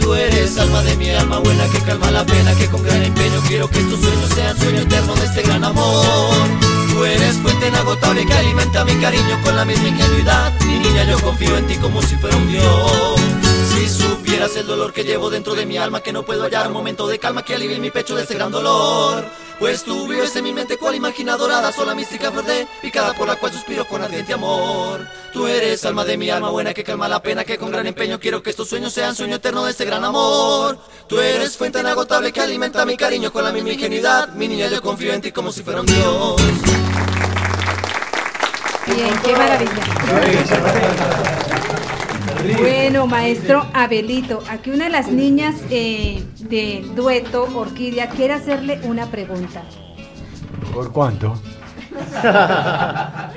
Tú 0.00 0.14
eres 0.14 0.56
alma 0.58 0.80
de 0.82 0.96
mi 0.96 1.10
alma 1.10 1.40
buena 1.40 1.66
que 1.70 1.80
calma 1.80 2.08
la 2.12 2.24
pena, 2.24 2.54
que 2.54 2.68
con 2.68 2.84
gran 2.84 3.02
empeño 3.02 3.40
quiero 3.48 3.68
que 3.68 3.80
estos 3.80 3.98
sueños 3.98 4.30
sean 4.32 4.56
sueño 4.56 4.82
eterno 4.82 5.14
de 5.16 5.24
este 5.24 5.42
gran 5.42 5.64
amor. 5.64 6.46
Tú 6.92 7.04
eres 7.04 7.34
fuente 7.38 7.66
inagotable 7.66 8.24
que 8.24 8.32
alimenta 8.32 8.84
mi 8.84 8.94
cariño 9.00 9.40
con 9.42 9.56
la 9.56 9.64
misma 9.64 9.88
ingenuidad. 9.88 10.52
Mi 10.68 10.78
niña, 10.78 11.02
yo 11.02 11.18
confío 11.18 11.58
en 11.58 11.66
ti 11.66 11.74
como 11.78 12.00
si 12.00 12.14
fuera 12.14 12.36
un 12.36 12.48
dios. 12.48 13.43
Si 13.84 13.90
supieras 13.90 14.56
el 14.56 14.66
dolor 14.66 14.94
que 14.94 15.04
llevo 15.04 15.28
dentro 15.28 15.54
de 15.54 15.66
mi 15.66 15.76
alma, 15.76 16.00
que 16.00 16.10
no 16.10 16.22
puedo 16.22 16.44
hallar 16.44 16.68
un 16.68 16.72
momento 16.72 17.06
de 17.06 17.18
calma 17.18 17.44
que 17.44 17.54
alivie 17.54 17.78
mi 17.78 17.90
pecho 17.90 18.16
de 18.16 18.22
este 18.22 18.32
gran 18.32 18.50
dolor. 18.50 19.26
Pues 19.58 19.84
tú 19.84 20.08
vives 20.08 20.34
en 20.36 20.44
mi 20.44 20.54
mente 20.54 20.78
cual 20.78 20.94
imagina 20.94 21.36
dorada, 21.36 21.70
sola 21.70 21.94
mística 21.94 22.30
verde, 22.30 22.66
picada 22.80 23.12
por 23.12 23.28
la 23.28 23.36
cual 23.36 23.52
suspiro 23.52 23.86
con 23.86 24.00
ardiente 24.00 24.32
amor. 24.32 25.06
Tú 25.34 25.46
eres 25.46 25.84
alma 25.84 26.06
de 26.06 26.16
mi 26.16 26.30
alma 26.30 26.48
buena 26.48 26.72
que 26.72 26.82
calma 26.82 27.08
la 27.08 27.20
pena, 27.20 27.44
que 27.44 27.58
con 27.58 27.70
gran 27.70 27.86
empeño 27.86 28.18
quiero 28.18 28.42
que 28.42 28.48
estos 28.48 28.70
sueños 28.70 28.90
sean 28.90 29.14
sueño 29.14 29.36
eterno 29.36 29.66
de 29.66 29.72
este 29.72 29.84
gran 29.84 30.02
amor. 30.02 30.78
Tú 31.06 31.20
eres 31.20 31.54
fuente 31.58 31.78
inagotable 31.78 32.32
que 32.32 32.40
alimenta 32.40 32.86
mi 32.86 32.96
cariño 32.96 33.34
con 33.34 33.44
la 33.44 33.52
misma 33.52 33.72
ingenuidad. 33.72 34.30
Mi 34.30 34.48
niña, 34.48 34.68
yo 34.68 34.80
confío 34.80 35.12
en 35.12 35.20
ti 35.20 35.30
como 35.30 35.52
si 35.52 35.62
fuera 35.62 35.80
un 35.80 35.86
dios. 35.86 36.36
Bien, 38.86 39.20
qué 39.22 39.36
maravilla. 39.36 39.82
Bueno, 42.58 43.06
maestro 43.06 43.66
Abelito, 43.72 44.42
aquí 44.50 44.70
una 44.70 44.84
de 44.84 44.90
las 44.90 45.10
niñas 45.10 45.54
eh, 45.70 46.22
del 46.40 46.94
dueto 46.94 47.48
Orquídea 47.54 48.10
quiere 48.10 48.34
hacerle 48.34 48.80
una 48.84 49.06
pregunta. 49.06 49.62
¿Por 50.72 50.92
cuánto? 50.92 51.34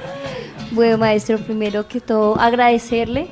Bueno, 0.71 0.97
maestro, 0.97 1.37
primero 1.37 1.87
que 1.87 2.01
todo 2.01 2.37
agradecerle 2.37 3.29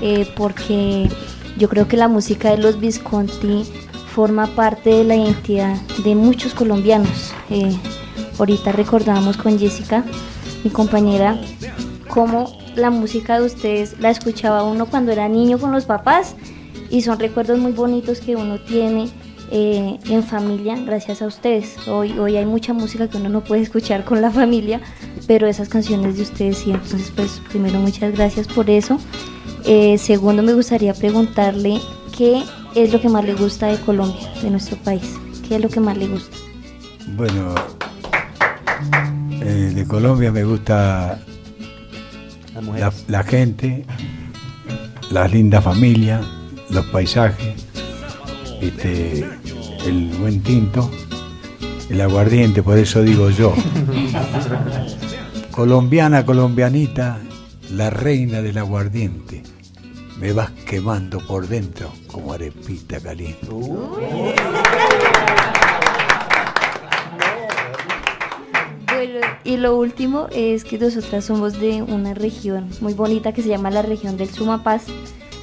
eh, 0.00 0.28
porque 0.36 1.08
yo 1.56 1.68
creo 1.68 1.86
que 1.86 1.96
la 1.96 2.08
música 2.08 2.50
de 2.50 2.58
los 2.58 2.80
Visconti 2.80 3.64
forma 4.12 4.48
parte 4.48 4.90
de 4.90 5.04
la 5.04 5.14
identidad 5.14 5.76
de 6.04 6.14
muchos 6.16 6.54
colombianos. 6.54 7.32
Eh, 7.50 7.74
ahorita 8.38 8.72
recordamos 8.72 9.36
con 9.36 9.58
Jessica, 9.58 10.04
mi 10.64 10.70
compañera, 10.70 11.40
cómo 12.08 12.61
la 12.76 12.90
música 12.90 13.38
de 13.38 13.46
ustedes 13.46 13.98
la 14.00 14.10
escuchaba 14.10 14.62
uno 14.64 14.86
cuando 14.86 15.12
era 15.12 15.28
niño 15.28 15.58
con 15.58 15.72
los 15.72 15.84
papás 15.84 16.34
y 16.90 17.02
son 17.02 17.18
recuerdos 17.18 17.58
muy 17.58 17.72
bonitos 17.72 18.20
que 18.20 18.36
uno 18.36 18.60
tiene 18.60 19.10
eh, 19.50 19.98
en 20.06 20.22
familia 20.22 20.76
gracias 20.76 21.20
a 21.20 21.26
ustedes. 21.26 21.76
Hoy, 21.86 22.18
hoy 22.18 22.36
hay 22.36 22.46
mucha 22.46 22.72
música 22.72 23.08
que 23.08 23.18
uno 23.18 23.28
no 23.28 23.44
puede 23.44 23.62
escuchar 23.62 24.04
con 24.04 24.22
la 24.22 24.30
familia, 24.30 24.80
pero 25.26 25.46
esas 25.46 25.68
canciones 25.68 26.16
de 26.16 26.22
ustedes 26.22 26.58
sí. 26.58 26.70
Entonces, 26.70 27.12
pues 27.14 27.42
primero 27.50 27.78
muchas 27.78 28.12
gracias 28.14 28.48
por 28.48 28.70
eso. 28.70 28.98
Eh, 29.66 29.98
segundo, 29.98 30.42
me 30.42 30.54
gustaría 30.54 30.94
preguntarle 30.94 31.80
qué 32.16 32.42
es 32.74 32.92
lo 32.92 33.00
que 33.00 33.08
más 33.08 33.24
le 33.24 33.34
gusta 33.34 33.66
de 33.66 33.78
Colombia, 33.78 34.32
de 34.42 34.50
nuestro 34.50 34.76
país. 34.78 35.18
¿Qué 35.46 35.56
es 35.56 35.62
lo 35.62 35.68
que 35.68 35.80
más 35.80 35.98
le 35.98 36.08
gusta? 36.08 36.36
Bueno, 37.14 37.54
eh, 39.42 39.72
de 39.74 39.86
Colombia 39.86 40.32
me 40.32 40.44
gusta 40.44 41.20
la, 42.54 42.92
la 43.08 43.22
gente, 43.22 43.84
las 45.10 45.32
lindas 45.32 45.64
familias, 45.64 46.24
los 46.70 46.84
paisajes, 46.86 47.66
este, 48.60 49.26
el 49.86 50.08
buen 50.18 50.42
tinto, 50.42 50.90
el 51.90 52.00
aguardiente, 52.00 52.62
por 52.62 52.78
eso 52.78 53.02
digo 53.02 53.30
yo. 53.30 53.54
Colombiana, 55.50 56.24
colombianita, 56.24 57.18
la 57.72 57.90
reina 57.90 58.40
del 58.40 58.56
aguardiente. 58.56 59.42
Me 60.18 60.32
vas 60.32 60.50
quemando 60.66 61.18
por 61.26 61.46
dentro 61.48 61.92
como 62.06 62.32
arepita 62.32 63.00
caliente. 63.00 63.46
Bueno, 63.50 63.96
y 69.44 69.56
lo 69.56 69.76
último 69.76 70.28
es 70.30 70.64
que 70.64 70.78
nosotras 70.78 71.24
somos 71.24 71.58
de 71.58 71.82
una 71.82 72.14
región 72.14 72.68
muy 72.80 72.94
bonita 72.94 73.32
que 73.32 73.42
se 73.42 73.48
llama 73.48 73.70
la 73.70 73.82
región 73.82 74.16
del 74.16 74.30
Sumapaz. 74.30 74.84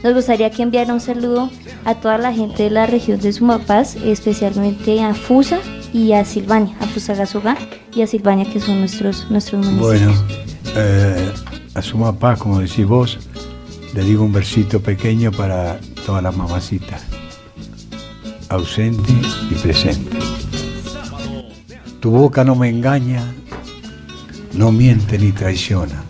Nos 0.04 0.14
gustaría 0.14 0.50
que 0.50 0.64
enviara 0.64 0.94
un 0.94 1.02
saludo 1.02 1.50
a 1.84 1.96
toda 1.96 2.18
la 2.18 2.32
gente 2.32 2.64
de 2.64 2.70
la 2.70 2.86
región 2.86 3.20
de 3.20 3.34
Sumapaz, 3.34 3.98
especialmente 3.98 5.02
a 5.02 5.14
Fusa 5.14 5.60
y 5.92 6.14
a 6.14 6.24
Silvania, 6.24 6.76
a 6.80 6.88
Fusagasugá 6.88 7.58
y 7.94 8.02
a 8.02 8.08
Silvania, 8.08 8.46
que 8.52 8.62
son 8.62 8.80
nuestros, 8.80 9.30
nuestros 9.30 9.66
municipios. 9.66 9.86
Bueno, 9.86 10.14
eh, 10.76 11.32
a 11.74 11.82
Sumapaz, 11.82 12.40
como 12.40 12.60
decís 12.60 12.86
vos, 12.86 13.20
le 13.94 14.04
digo 14.04 14.24
un 14.24 14.32
versito 14.32 14.82
pequeño 14.82 15.32
para 15.32 15.80
todas 16.06 16.24
las 16.24 16.36
mamacitas. 16.36 17.04
Ausente 18.48 19.12
y 19.52 19.56
presente. 19.56 20.18
Tu 22.00 22.10
boca 22.10 22.46
no 22.46 22.56
me 22.56 22.70
engaña, 22.70 23.36
no 24.54 24.72
miente 24.72 25.18
ni 25.18 25.32
traiciona. 25.32 26.04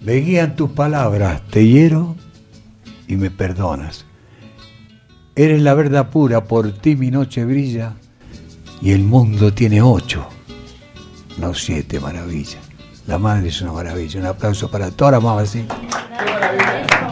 Me 0.00 0.14
guían 0.14 0.56
tus 0.56 0.70
palabras, 0.70 1.42
te 1.50 1.66
hiero 1.66 2.16
y 3.06 3.16
me 3.16 3.30
perdonas. 3.30 4.04
Eres 5.34 5.62
la 5.62 5.74
verdad 5.74 6.10
pura, 6.10 6.44
por 6.44 6.72
ti 6.72 6.96
mi 6.96 7.10
noche 7.10 7.44
brilla 7.44 7.94
y 8.80 8.90
el 8.90 9.02
mundo 9.02 9.54
tiene 9.54 9.80
ocho, 9.80 10.26
no 11.38 11.54
siete 11.54 12.00
maravillas. 12.00 12.72
La 13.06 13.18
madre 13.18 13.48
es 13.48 13.60
una 13.60 13.72
maravilla. 13.72 14.20
Un 14.20 14.26
aplauso 14.26 14.70
para 14.70 14.90
todas 14.90 15.12
las 15.12 15.22
mamacitas. 15.22 15.76
porque 15.78 17.11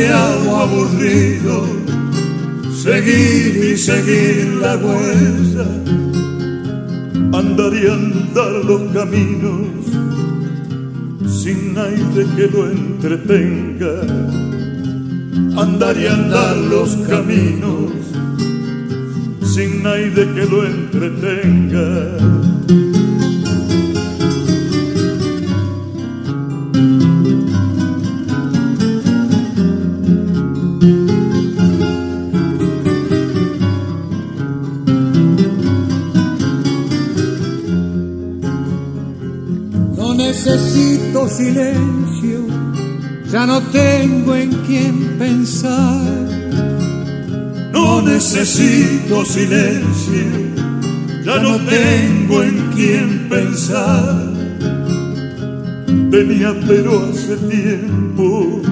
Demasiado 0.00 0.56
aburrido 0.56 1.66
seguir 2.74 3.72
y 3.72 3.76
seguir 3.76 4.54
la 4.60 4.76
huella. 4.76 5.66
andar 7.38 7.72
y 7.74 7.86
andar 7.86 8.52
los 8.64 8.82
caminos 8.92 9.66
sin 11.26 11.74
nadie 11.74 12.26
que 12.36 12.46
lo 12.48 12.70
entretenga. 12.70 14.00
Andar 15.62 15.96
y 15.96 16.06
andar 16.06 16.56
los 16.56 16.96
caminos 17.08 17.92
sin 19.42 19.82
nadie 19.82 20.12
que 20.34 20.46
lo 20.46 20.64
entretenga. 20.64 22.49
Necesito 49.10 49.24
silencio, 49.24 50.24
ya 51.24 51.38
no 51.42 51.56
tengo 51.66 52.42
en 52.42 52.70
quién 52.74 53.28
pensar. 53.28 54.30
Tenía 56.10 56.54
pero 56.66 57.04
hace 57.04 57.36
tiempo, 57.36 58.62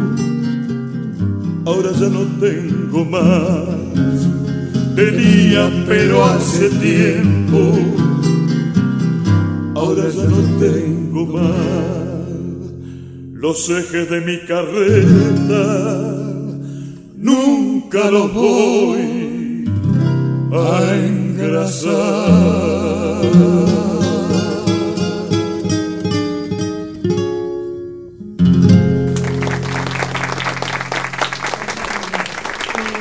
ahora 1.66 1.90
ya 1.92 2.08
no 2.08 2.22
tengo 2.40 3.04
más. 3.04 3.76
Tenía 4.94 5.70
pero 5.86 6.24
hace 6.24 6.68
tiempo, 6.70 7.78
ahora 9.74 10.08
ya 10.08 10.24
no 10.24 10.58
tengo 10.58 11.26
más. 11.26 11.78
Los 13.34 13.70
ejes 13.70 14.10
de 14.10 14.20
mi 14.20 14.38
carreta 14.46 16.14
nunca 17.16 18.10
los 18.10 18.34
voy 18.34 19.17
a 20.52 20.94
engrasar. 20.94 21.88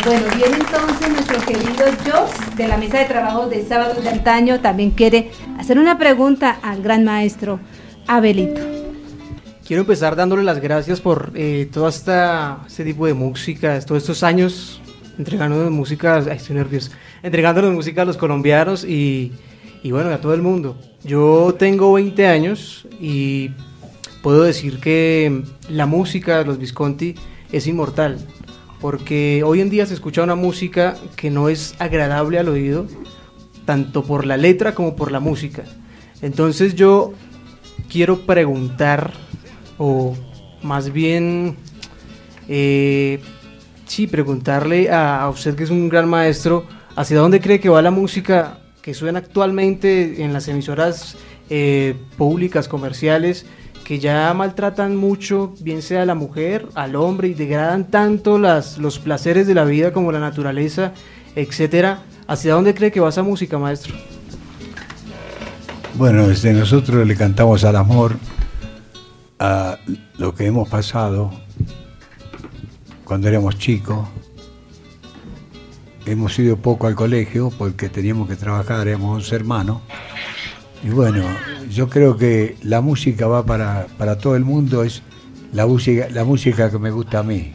Bueno, 0.04 0.26
viene 0.36 0.56
entonces 0.58 1.10
nuestro 1.10 1.40
querido 1.46 1.86
Joss 2.06 2.56
de 2.56 2.68
la 2.68 2.78
mesa 2.78 3.00
de 3.00 3.06
trabajo 3.06 3.48
de 3.48 3.66
sábado 3.66 4.02
de 4.02 4.10
antaño. 4.10 4.60
También 4.60 4.92
quiere 4.92 5.32
hacer 5.58 5.80
una 5.80 5.98
pregunta 5.98 6.60
al 6.62 6.82
gran 6.82 7.04
maestro 7.04 7.60
Abelito. 8.08 8.62
Quiero 9.66 9.82
empezar 9.82 10.16
dándole 10.16 10.44
las 10.44 10.62
gracias 10.62 11.02
por 11.02 11.32
eh, 11.36 11.70
todo 11.72 11.90
este 11.90 12.84
tipo 12.86 13.06
de 13.06 13.14
música, 13.14 13.78
todos 13.82 14.04
estos 14.04 14.24
años 14.24 14.82
entregándonos 15.18 15.72
música, 15.72 16.18
ay, 16.18 16.38
estoy 16.38 16.56
nervioso, 16.56 16.92
entregándonos 17.24 17.74
música 17.74 18.04
a 18.04 18.06
los 18.06 18.18
colombianos 18.18 18.84
y, 18.84 19.34
y 19.84 19.92
bueno, 19.92 20.10
a 20.10 20.20
todo 20.20 20.34
el 20.34 20.42
mundo. 20.42 20.78
Yo 21.04 21.56
tengo 21.58 21.94
20 21.94 22.28
años 22.28 22.88
y 23.00 23.52
puedo 24.22 24.44
decir 24.44 24.80
que 24.80 25.44
la 25.70 25.86
música 25.86 26.40
de 26.40 26.46
los 26.46 26.58
Visconti 26.58 27.16
es 27.52 27.68
inmortal, 27.68 28.18
porque 28.82 29.44
hoy 29.46 29.62
en 29.62 29.70
día 29.70 29.86
se 29.86 29.94
escucha 29.94 30.24
una 30.24 30.36
música 30.36 30.98
que 31.16 31.30
no 31.30 31.50
es 31.50 31.76
agradable 31.80 32.40
al 32.40 32.50
oído, 32.50 32.88
tanto 33.66 34.04
por 34.04 34.26
la 34.26 34.38
letra 34.38 34.76
como 34.76 34.96
por 34.96 35.12
la 35.12 35.20
música. 35.20 35.64
Entonces 36.22 36.76
yo 36.76 37.14
quiero 37.90 38.22
preguntar, 38.26 39.14
o 39.78 40.16
más 40.64 40.92
bien, 40.92 41.56
eh, 42.48 43.22
sí, 43.86 44.08
preguntarle 44.08 44.90
a, 44.90 45.22
a 45.22 45.30
usted 45.30 45.56
que 45.56 45.64
es 45.64 45.70
un 45.70 45.90
gran 45.90 46.10
maestro, 46.10 46.66
¿hacia 46.98 47.20
dónde 47.20 47.40
cree 47.40 47.60
que 47.60 47.70
va 47.70 47.82
la 47.82 47.92
música 47.92 48.58
que 48.82 48.94
suena 48.94 49.20
actualmente 49.20 50.24
en 50.24 50.34
las 50.34 50.48
emisoras 50.48 51.16
eh, 51.50 51.96
públicas, 52.18 52.68
comerciales, 52.68 53.46
que 53.86 54.00
ya 54.00 54.34
maltratan 54.34 54.98
mucho, 54.98 55.54
bien 55.62 55.82
sea 55.82 56.02
a 56.02 56.06
la 56.06 56.16
mujer, 56.16 56.68
al 56.74 56.96
hombre, 56.96 57.30
y 57.30 57.34
degradan 57.36 57.86
tanto 57.86 58.40
las, 58.40 58.80
los 58.80 58.98
placeres 58.98 59.46
de 59.46 59.54
la 59.54 59.64
vida 59.64 59.94
como 59.94 60.12
la 60.12 60.20
naturaleza, 60.20 60.92
etcétera? 61.36 62.02
¿Hacia 62.28 62.54
dónde 62.54 62.74
cree 62.74 62.92
que 62.92 63.00
va 63.00 63.10
esa 63.10 63.24
música, 63.24 63.60
maestro? 63.60 63.94
Bueno, 65.94 66.28
desde 66.28 66.52
nosotros 66.52 67.08
le 67.08 67.16
cantamos 67.16 67.64
al 67.64 67.76
amor, 67.76 68.18
a 69.40 69.78
lo 70.18 70.34
que 70.34 70.48
hemos 70.48 70.68
pasado 70.68 71.32
cuando 73.04 73.28
éramos 73.28 73.58
chicos. 73.60 74.08
Hemos 76.08 76.40
ido 76.40 76.56
poco 76.56 76.88
al 76.88 76.96
colegio 76.96 77.52
porque 77.58 77.90
teníamos 77.90 78.30
que 78.30 78.38
trabajar, 78.38 78.88
éramos 78.88 79.18
11 79.18 79.36
hermanos. 79.36 79.82
Y 80.82 80.90
bueno, 80.90 81.26
yo 81.70 81.90
creo 81.90 82.16
que 82.16 82.56
la 82.64 82.80
música 82.80 83.28
va 83.28 83.46
para, 83.46 83.88
para 83.98 84.18
todo 84.18 84.38
el 84.38 84.46
mundo, 84.46 84.84
es 84.84 85.04
la 85.52 85.68
música, 85.68 86.08
la 86.10 86.24
música 86.24 86.72
que 86.72 86.80
me 86.80 86.92
gusta 86.92 87.20
a 87.20 87.24
mí. 87.24 87.52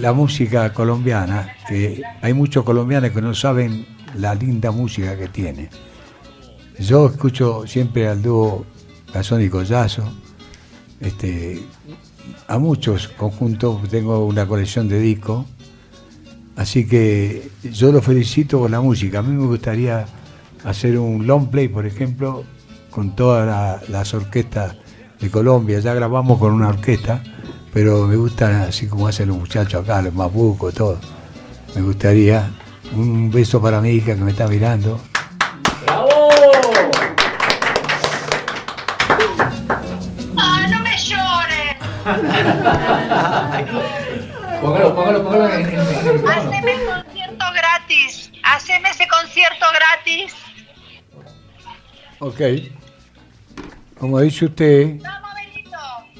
La 0.00 0.12
música 0.12 0.72
colombiana, 0.72 1.54
que 1.68 2.02
hay 2.20 2.34
muchos 2.34 2.64
colombianos 2.64 3.12
que 3.12 3.22
no 3.22 3.32
saben 3.32 3.86
la 4.16 4.34
linda 4.34 4.72
música 4.72 5.16
que 5.16 5.28
tiene. 5.28 5.70
Yo 6.80 7.06
escucho 7.06 7.64
siempre 7.64 8.08
al 8.08 8.22
dúo 8.22 8.66
Gazón 9.14 9.40
y 9.40 9.48
Collazo, 9.48 10.12
este, 11.00 11.62
a 12.48 12.58
muchos 12.58 13.06
conjuntos, 13.06 13.88
tengo 13.88 14.26
una 14.26 14.46
colección 14.46 14.88
de 14.88 14.98
discos, 14.98 15.46
así 16.58 16.86
que 16.86 17.50
yo 17.72 17.90
los 17.92 18.04
felicito 18.04 18.58
por 18.58 18.70
la 18.70 18.80
música. 18.82 19.20
A 19.20 19.22
mí 19.22 19.34
me 19.34 19.46
gustaría 19.46 20.04
hacer 20.64 20.98
un 20.98 21.26
long 21.26 21.48
play, 21.48 21.68
por 21.68 21.86
ejemplo, 21.86 22.44
con 22.90 23.16
todas 23.16 23.46
la- 23.46 23.80
las 23.88 24.12
orquestas 24.12 24.76
de 25.20 25.30
Colombia. 25.30 25.80
Ya 25.80 25.94
grabamos 25.94 26.38
con 26.38 26.52
una 26.52 26.68
orquesta, 26.68 27.22
pero 27.72 28.06
me 28.06 28.16
gusta 28.16 28.64
así 28.64 28.86
como 28.86 29.06
hacen 29.08 29.28
los 29.28 29.38
muchachos 29.38 29.82
acá, 29.82 30.02
los 30.02 30.12
mapucos, 30.14 30.74
todo. 30.74 30.98
Me 31.74 31.80
gustaría 31.82 32.50
un 32.94 33.30
beso 33.30 33.60
para 33.62 33.80
mi 33.80 33.90
hija 33.90 34.14
que 34.16 34.22
me 34.22 34.32
está 34.32 34.46
mirando. 34.48 35.00
¡Ah, 40.36 40.66
no 40.70 40.80
me 40.80 40.96
llores! 40.98 41.76
Póngalo, 44.60 44.94
póngalo, 44.94 45.24
póngalo 45.24 45.48
en, 45.54 45.60
en- 45.60 45.68
en 45.68 45.78
el 45.80 46.14
micrófono. 46.14 46.50
Haceme 46.50 46.72
el 46.72 46.86
concierto 46.86 47.44
gratis. 47.54 48.30
Haceme 48.44 48.88
ese 48.90 49.08
concierto 49.08 49.66
gratis. 49.74 50.34
Ok. 52.20 52.40
Como 53.98 54.20
dice 54.20 54.44
usted, 54.46 54.96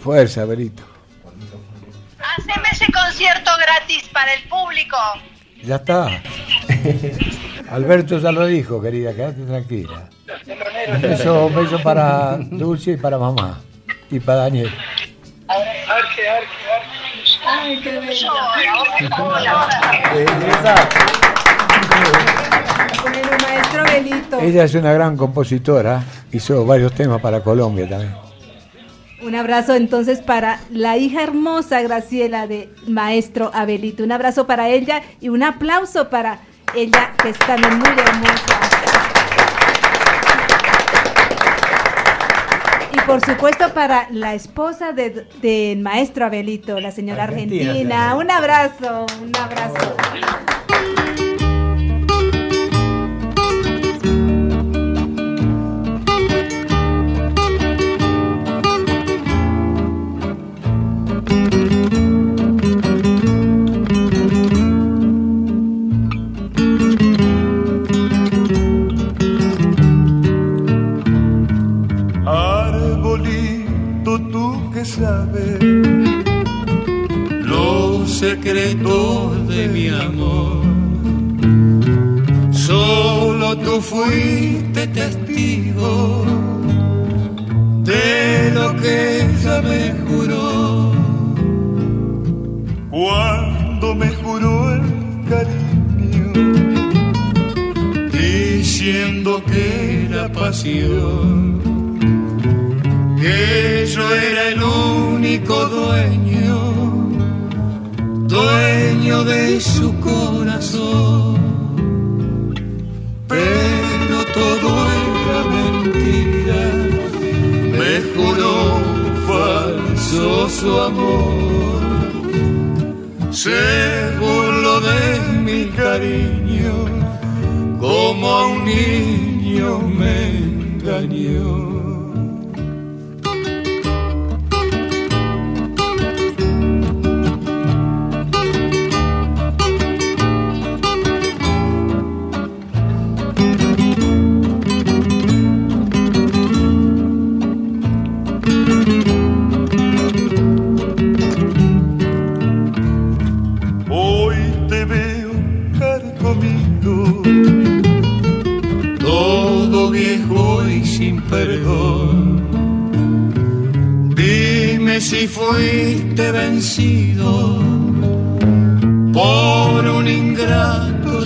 fuerza, 0.03 0.45
Berito. 0.45 0.83
Haceme 2.19 2.69
ese 2.73 2.87
concierto 2.93 3.51
gratis 3.59 4.09
para 4.13 4.33
el 4.35 4.43
público. 4.49 4.97
Ya 5.63 5.77
está. 5.77 6.09
Alberto 7.71 8.19
ya 8.19 8.31
lo 8.33 8.47
dijo, 8.47 8.81
querida, 8.81 9.13
quédate 9.15 9.43
tranquila. 9.45 10.09
Un 10.89 11.03
beso, 11.03 11.47
un 11.47 11.55
beso 11.55 11.83
para 11.83 12.37
Dulce 12.39 12.93
y 12.93 12.97
para 12.97 13.19
mamá. 13.19 13.61
Y 14.11 14.21
para 14.21 14.43
Daniel. 14.43 14.73
Ay, 17.61 17.81
qué 17.81 17.99
bello. 17.99 18.29
Bueno, 23.03 23.31
maestro 23.43 23.81
Abelito. 23.83 24.41
Ella 24.41 24.65
es 24.65 24.75
una 24.75 24.93
gran 24.93 25.17
compositora, 25.17 26.03
hizo 26.33 26.65
varios 26.65 26.93
temas 26.93 27.21
para 27.21 27.41
Colombia 27.43 27.89
también. 27.89 28.15
Un 29.21 29.35
abrazo 29.35 29.75
entonces 29.75 30.21
para 30.21 30.61
la 30.71 30.97
hija 30.97 31.25
hermosa 31.25 31.83
Graciela 31.83 32.47
de 32.47 32.73
maestro 32.87 33.51
Abelito. 33.53 34.05
Un 34.05 34.13
abrazo 34.13 34.47
para 34.47 34.69
ella 34.69 35.03
y 35.21 35.29
un 35.29 35.43
aplauso 35.43 36.09
para 36.09 36.39
ella 36.75 37.15
que 37.21 37.31
es 37.31 37.39
también 37.39 37.79
muy 37.79 37.89
hermosa. 37.89 39.18
Por 43.09 43.25
supuesto 43.25 43.73
para 43.75 44.07
la 44.11 44.35
esposa 44.35 44.93
de- 44.93 45.27
del 45.41 45.79
maestro 45.81 46.27
Abelito, 46.27 46.79
la 46.79 46.91
señora 46.93 47.25
Argentina. 47.25 48.15
Un 48.17 48.31
abrazo, 48.31 49.07
un 49.23 49.35
abrazo. 49.37 49.97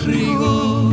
Rigor. 0.07 0.93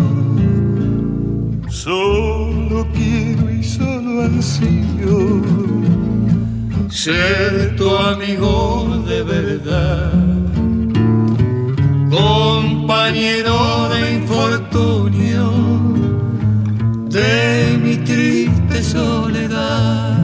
Solo 1.70 2.88
quiero 2.94 3.50
y 3.50 3.64
solo 3.64 4.24
ansío 4.24 5.42
ser 6.90 7.76
tu 7.78 7.90
amigo 7.96 9.04
de 9.08 9.24
verdad, 9.24 10.12
compañero 12.10 13.90
de 13.90 14.14
infortunio 14.16 15.52
de 17.10 17.80
mi 17.82 17.96
triste 17.98 18.84
soledad, 18.84 20.18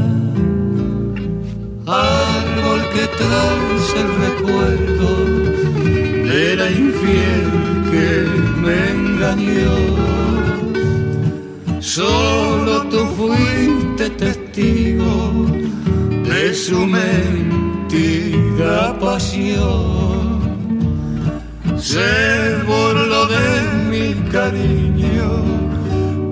árbol 1.88 2.82
que 2.94 3.08
traes 3.20 3.88
el 4.02 4.10
recuerdo 4.26 5.10
de 6.30 6.56
la 6.58 6.70
infiel 6.70 7.45
me 8.66 8.78
engañó. 8.90 9.76
Solo 11.80 12.74
tú 12.92 13.00
fuiste 13.18 14.10
testigo 14.10 15.46
de 16.30 16.54
su 16.54 16.80
mentira 16.86 18.78
pasión. 19.00 20.26
Se 21.78 22.56
burló 22.66 23.22
de 23.28 23.48
mi 23.92 24.08
cariño, 24.32 25.30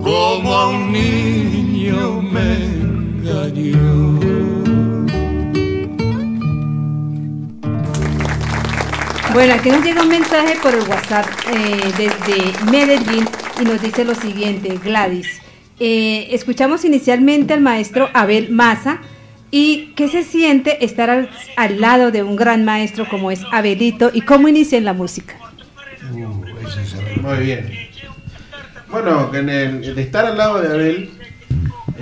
como 0.03 0.53
a 0.53 0.69
un 0.69 0.91
niño 0.91 2.21
me 2.21 2.49
engañó. 2.81 4.52
Bueno, 9.33 9.55
aquí 9.55 9.71
nos 9.71 9.83
llega 9.83 10.03
un 10.03 10.09
mensaje 10.09 10.59
por 10.61 10.75
el 10.75 10.87
WhatsApp 10.87 11.25
eh, 11.51 11.91
desde 11.97 12.71
Medellín 12.71 13.27
y 13.59 13.63
nos 13.63 13.81
dice 13.81 14.05
lo 14.05 14.13
siguiente, 14.13 14.77
Gladys. 14.83 15.41
eh, 15.79 16.27
escuchamos 16.29 16.85
inicialmente 16.85 17.55
al 17.55 17.61
maestro 17.61 18.09
Abel 18.13 18.51
Maza 18.51 18.99
y 19.49 19.93
qué 19.95 20.07
se 20.07 20.23
siente 20.23 20.85
estar 20.85 21.09
al, 21.57 21.81
lado 21.81 22.11
de 22.11 22.21
un 22.21 22.35
gran 22.35 22.63
maestro 22.63 23.09
como 23.09 23.31
es 23.31 23.41
Abelito 23.51 24.11
y 24.13 24.21
cómo 24.21 24.47
inicia 24.47 24.77
en 24.77 24.85
la 24.85 24.93
música. 24.93 25.33
Muy 26.11 27.37
bien. 27.39 27.89
Bueno, 28.87 29.33
en 29.33 29.49
el, 29.49 29.83
el 29.83 29.97
estar 29.97 30.27
al 30.27 30.37
lado 30.37 30.61
de 30.61 30.67
Abel, 30.67 31.09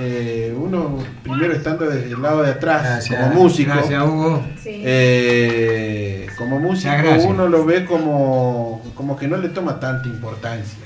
eh, 0.02 0.54
uno 0.58 0.98
primero 1.24 1.54
estando 1.54 1.86
desde 1.90 2.12
el 2.12 2.22
lado 2.22 2.42
de 2.44 2.52
atrás, 2.52 2.82
Gracias, 2.84 3.20
como 3.20 3.34
músico, 3.44 3.72
gracias, 3.74 4.04
Hugo. 4.04 4.44
eh, 4.66 6.28
como 6.38 6.60
músico 6.60 6.92
gracias. 6.98 7.26
uno 7.26 7.48
lo 7.48 7.66
ve 7.66 7.86
como, 7.86 8.82
como 8.96 9.16
que 9.18 9.28
no 9.28 9.38
le 9.38 9.50
toma 9.50 9.80
tanta 9.80 10.08
importancia, 10.08 10.78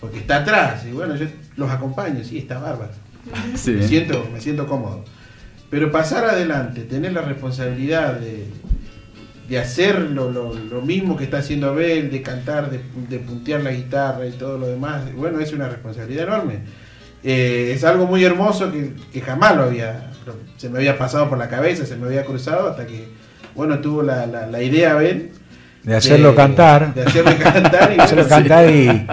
porque 0.00 0.18
está 0.18 0.36
atrás, 0.38 0.84
y 0.86 0.92
bueno, 0.92 1.16
yo 1.16 1.26
los 1.56 1.70
acompaño, 1.70 2.22
sí, 2.24 2.38
está 2.38 2.58
bárbaro. 2.58 2.92
Sí. 3.54 3.70
Me, 3.72 3.88
siento, 3.88 4.28
me 4.32 4.40
siento 4.40 4.66
cómodo. 4.66 5.04
Pero 5.70 5.90
pasar 5.90 6.24
adelante, 6.26 6.82
tener 6.82 7.12
la 7.14 7.22
responsabilidad 7.22 8.14
de, 8.20 8.46
de 9.48 9.58
hacer 9.58 9.98
lo, 9.98 10.30
lo- 10.30 10.52
lo 10.54 10.82
mismo 10.82 11.16
que 11.16 11.24
está 11.24 11.38
haciendo 11.38 11.68
Abel, 11.70 12.10
de 12.10 12.20
cantar, 12.22 12.70
de, 12.70 12.80
de 13.08 13.18
puntear 13.18 13.62
la 13.62 13.72
guitarra 13.72 14.26
y 14.26 14.32
todo 14.32 14.58
lo 14.58 14.66
demás, 14.66 15.02
bueno, 15.16 15.40
es 15.40 15.52
una 15.52 15.68
responsabilidad 15.68 16.24
enorme. 16.28 16.58
Eh, 17.24 17.72
es 17.74 17.84
algo 17.84 18.06
muy 18.06 18.22
hermoso 18.22 18.70
que, 18.70 18.92
que 19.12 19.20
jamás 19.22 19.56
lo 19.56 19.62
había, 19.64 20.10
lo- 20.26 20.34
se 20.58 20.68
me 20.68 20.78
había 20.78 20.98
pasado 20.98 21.28
por 21.30 21.38
la 21.38 21.48
cabeza, 21.48 21.86
se 21.86 21.96
me 21.96 22.06
había 22.06 22.24
cruzado 22.24 22.68
hasta 22.68 22.86
que, 22.86 23.06
bueno, 23.54 23.78
tuvo 23.80 24.02
la, 24.02 24.26
la- 24.26 24.46
la 24.46 24.62
idea 24.62 24.92
Abel. 24.92 25.30
De 25.82 25.94
hacerlo 25.96 26.34
cantar. 26.34 26.92
De 26.94 27.02
hacerlo 27.02 27.32
cantar 27.42 27.94
y, 27.96 28.00
Hacerlo 28.00 28.28
cantar 28.28 28.70
y- 28.70 28.86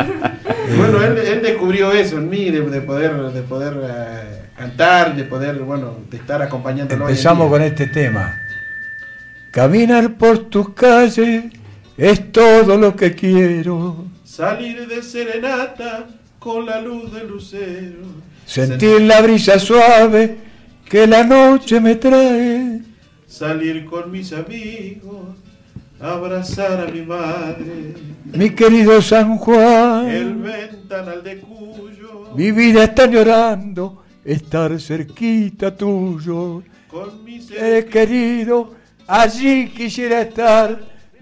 bueno, 0.77 1.01
él, 1.03 1.17
él 1.17 1.41
descubrió 1.41 1.91
eso 1.93 2.17
en 2.17 2.29
mí, 2.29 2.49
de, 2.49 2.61
de 2.61 2.81
poder, 2.81 3.13
de 3.31 3.41
poder 3.43 3.73
eh, 3.83 4.41
cantar, 4.57 5.15
de 5.15 5.23
poder, 5.23 5.55
bueno, 5.59 5.97
de 6.09 6.17
estar 6.17 6.41
acompañándolo. 6.41 7.07
Empezamos 7.07 7.49
con 7.49 7.61
este 7.61 7.87
tema. 7.87 8.37
Caminar 9.51 10.13
por 10.15 10.37
tus 10.49 10.73
calles 10.73 11.45
es 11.97 12.31
todo 12.31 12.77
lo 12.77 12.95
que 12.95 13.13
quiero. 13.13 14.05
Salir 14.23 14.87
de 14.87 15.01
serenata 15.03 16.05
con 16.41 16.65
la 16.65 16.81
luz 16.81 17.13
del 17.13 17.27
lucero. 17.27 18.01
Sentir 18.47 19.01
la 19.01 19.21
brisa 19.21 19.59
suave 19.59 20.37
que 20.89 21.05
la 21.05 21.23
noche 21.23 21.79
me 21.79 21.95
trae. 21.95 22.81
Salir 23.27 23.85
con 23.85 24.09
mis 24.09 24.33
amigos, 24.33 25.37
abrazar 25.99 26.81
a 26.81 26.91
mi 26.91 27.03
madre. 27.03 27.93
Mi 28.33 28.49
querido 28.49 28.99
San 29.03 29.33
El 29.33 29.37
Juan, 29.37 30.41
ventanal 30.41 31.23
de 31.23 31.37
Cuyo. 31.41 32.33
mi 32.35 32.51
vida 32.51 32.85
está 32.85 33.05
llorando 33.05 34.03
estar 34.25 34.79
cerquita 34.79 35.77
tuyo. 35.77 36.63
Con 36.87 37.23
mis 37.23 37.51
Eres 37.51 37.85
querido, 37.85 38.73
allí 39.05 39.69
quisiera 39.69 40.21
estar 40.21 40.81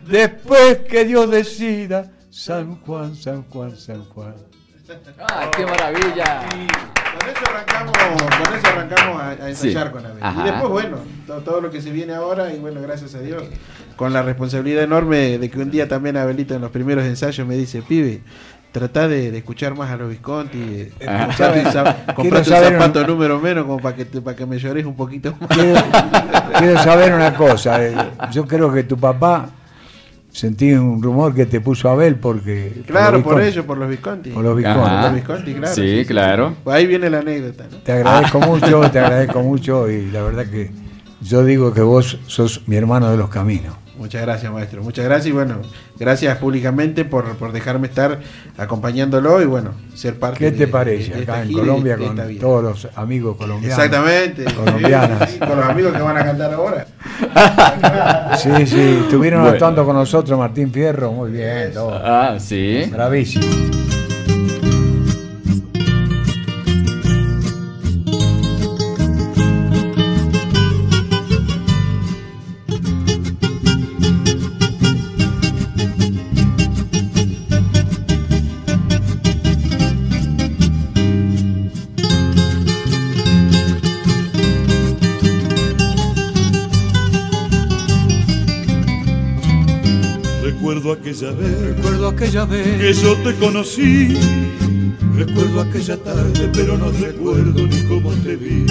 después 0.09 0.80
que 0.89 1.03
Dios 1.03 1.30
decida. 1.30 2.09
San 2.30 2.78
Juan, 2.78 3.15
San 3.15 3.43
Juan, 3.43 3.76
San 3.76 4.05
Juan. 4.05 4.49
¡Ah, 5.19 5.49
qué 5.55 5.65
maravilla! 5.65 6.41
Con 7.19 7.29
eso 7.29 7.41
arrancamos, 7.49 7.91
con 7.97 8.53
eso 8.55 8.67
arrancamos 8.67 9.21
a, 9.21 9.29
a 9.29 9.49
ensayar 9.49 9.87
Sí. 9.87 9.93
con 9.93 10.05
Abel. 10.05 10.17
Ajá. 10.23 10.41
Y 10.41 10.43
después, 10.51 10.69
bueno, 10.71 10.97
to- 11.27 11.39
todo, 11.41 11.61
lo 11.61 11.69
que 11.71 11.81
se 11.81 11.91
viene 11.91 12.13
ahora, 12.13 12.53
y 12.53 12.59
bueno, 12.59 12.81
gracias 12.81 13.15
a 13.15 13.19
Dios, 13.19 13.43
con 13.95 14.13
la 14.13 14.21
responsabilidad 14.23 14.83
enorme 14.83 15.37
de 15.37 15.49
que 15.49 15.59
un 15.59 15.71
día 15.71 15.87
también 15.87 16.17
Abelito 16.17 16.53
en 16.55 16.61
los 16.61 16.71
primeros 16.71 17.03
ensayos 17.05 17.45
me 17.47 17.55
dice, 17.55 17.81
pibe, 17.81 18.21
trata 18.71 19.07
de, 19.07 19.31
de 19.31 19.37
escuchar 19.39 19.75
más 19.75 19.89
a 19.91 19.97
los 19.97 20.09
Visconti, 20.09 20.59
eh, 20.61 20.91
comprate 21.37 21.59
un, 21.65 21.71
zapato 22.45 23.01
un- 23.01 23.07
número 23.07 23.39
menos 23.39 23.65
como 23.65 23.79
para 23.79 23.95
que, 23.95 24.05
te- 24.05 24.21
para 24.21 24.35
que 24.37 24.45
me 24.45 24.57
llores 24.59 24.85
un 24.85 24.95
poquito 24.95 25.35
más. 25.39 25.49
Quiero 26.59 26.81
saber 26.83 27.13
una 27.13 27.33
cosa. 27.35 27.83
eh, 27.85 27.95
Yo 28.31 28.45
creo 28.47 28.71
que 28.71 28.83
tu 28.83 28.97
papá 28.97 29.49
sentí 30.39 30.71
un 30.71 31.01
rumor 31.03 31.33
que 31.35 31.45
te 31.45 31.59
puso 31.59 31.89
Abel 31.89 32.15
porque. 32.15 32.83
Claro, 32.87 33.21
por 33.21 33.35
Visconti. 33.35 33.47
ellos, 33.51 33.65
por 33.65 33.77
los 33.77 33.89
Visconti. 33.89 34.29
Por 34.31 34.43
los 34.43 34.55
Visconti. 34.55 34.79
Por 34.79 35.01
los 35.03 35.13
Visconti, 35.15 35.53
claro. 35.53 35.75
Sí, 35.75 36.05
claro. 36.07 36.55
Pues 36.63 36.75
ahí 36.77 36.87
viene 36.87 37.09
la 37.09 37.19
anécdota. 37.19 37.65
¿no? 37.69 37.77
Te 37.79 37.91
agradezco 37.91 38.39
Ah. 38.41 38.45
mucho, 38.47 38.81
te 38.91 38.99
agradezco 38.99 39.41
mucho 39.41 39.89
y 39.89 40.09
la 40.11 40.21
verdad 40.23 40.45
que 40.47 40.71
yo 41.21 41.43
digo 41.43 41.73
que 41.73 41.81
vos 41.81 42.17
sos 42.27 42.61
mi 42.67 42.77
hermano 42.77 43.11
de 43.11 43.17
los 43.17 43.29
caminos. 43.29 43.75
Muchas 44.00 44.22
gracias, 44.22 44.52
maestro. 44.52 44.82
Muchas 44.82 45.04
gracias 45.06 45.28
y 45.28 45.32
bueno, 45.34 45.58
gracias 46.00 46.38
públicamente 46.38 47.04
por, 47.06 47.36
por 47.36 47.52
dejarme 47.52 47.88
estar 47.88 48.20
acompañándolo 48.58 49.41
y 49.41 49.45
bueno, 49.45 49.72
ser 49.93 50.18
parte 50.18 50.39
¿Qué 50.39 50.52
de- 50.52 50.58
te 50.58 50.68
parece 50.68 51.14
de 51.14 51.24
acá 51.24 51.43
en 51.43 51.52
Colombia 51.52 51.97
de 51.97 52.06
con 52.08 52.38
todos 52.39 52.64
los 52.64 52.88
amigos 52.97 53.36
colombianos? 53.36 53.78
Exactamente. 53.78 54.45
Colombianas. 54.54 55.32
Con 55.38 55.58
los 55.58 55.66
amigos 55.66 55.93
que 55.93 56.02
van 56.02 56.18
a 56.18 56.24
cantar 56.26 56.54
ahora. 56.54 56.88
Sí, 58.38 58.66
sí, 58.66 59.00
estuvieron 59.04 59.41
Bueno. 59.41 59.54
actuando 59.54 59.86
con 59.86 59.95
nosotros 59.95 60.38
Martín 60.39 60.72
Fierro, 60.72 61.12
muy 61.12 61.32
bien, 61.32 61.74
todo. 61.74 61.91
Ah, 61.93 62.38
sí. 62.39 62.84
Bravísimo. 62.91 63.45
Aquella 91.20 91.32
vez 91.32 91.76
Recuerdo 91.76 92.07
aquella 92.07 92.45
vez 92.45 92.82
que 92.82 92.93
yo 92.93 93.15
te 93.17 93.36
conocí. 93.36 94.17
Recuerdo 95.15 95.61
aquella 95.61 95.97
tarde, 95.97 96.49
pero 96.53 96.78
no 96.78 96.91
recuerdo 96.91 97.67
ni 97.67 97.82
cómo 97.84 98.11
te 98.24 98.36
vi. 98.38 98.65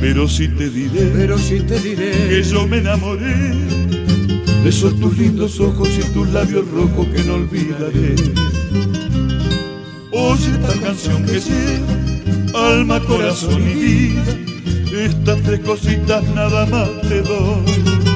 Pero 0.00 0.28
sí 0.28 0.48
te 0.48 0.70
diré, 0.70 1.10
Pero 1.14 1.36
sí 1.38 1.60
te 1.60 1.78
diré 1.80 2.12
que 2.28 2.42
yo 2.42 2.66
me 2.66 2.78
enamoré 2.78 3.54
de 4.62 4.68
esos 4.68 4.98
tus 4.98 5.16
lindos 5.18 5.60
ojos 5.60 5.88
y 5.98 6.02
tus 6.12 6.28
labios 6.30 6.64
rojos 6.70 7.06
que 7.08 7.22
no 7.24 7.34
olvidaré. 7.34 8.14
Oye 10.12 10.50
esta 10.52 10.80
canción 10.80 11.24
que 11.24 11.40
lleva 11.40 12.70
alma, 12.70 13.00
corazón 13.00 13.62
y 13.62 13.74
vida. 13.74 14.24
Estas 15.04 15.42
tres 15.42 15.60
cositas 15.60 16.24
nada 16.34 16.64
más 16.66 16.88
te 17.02 17.20
doy. 17.20 18.15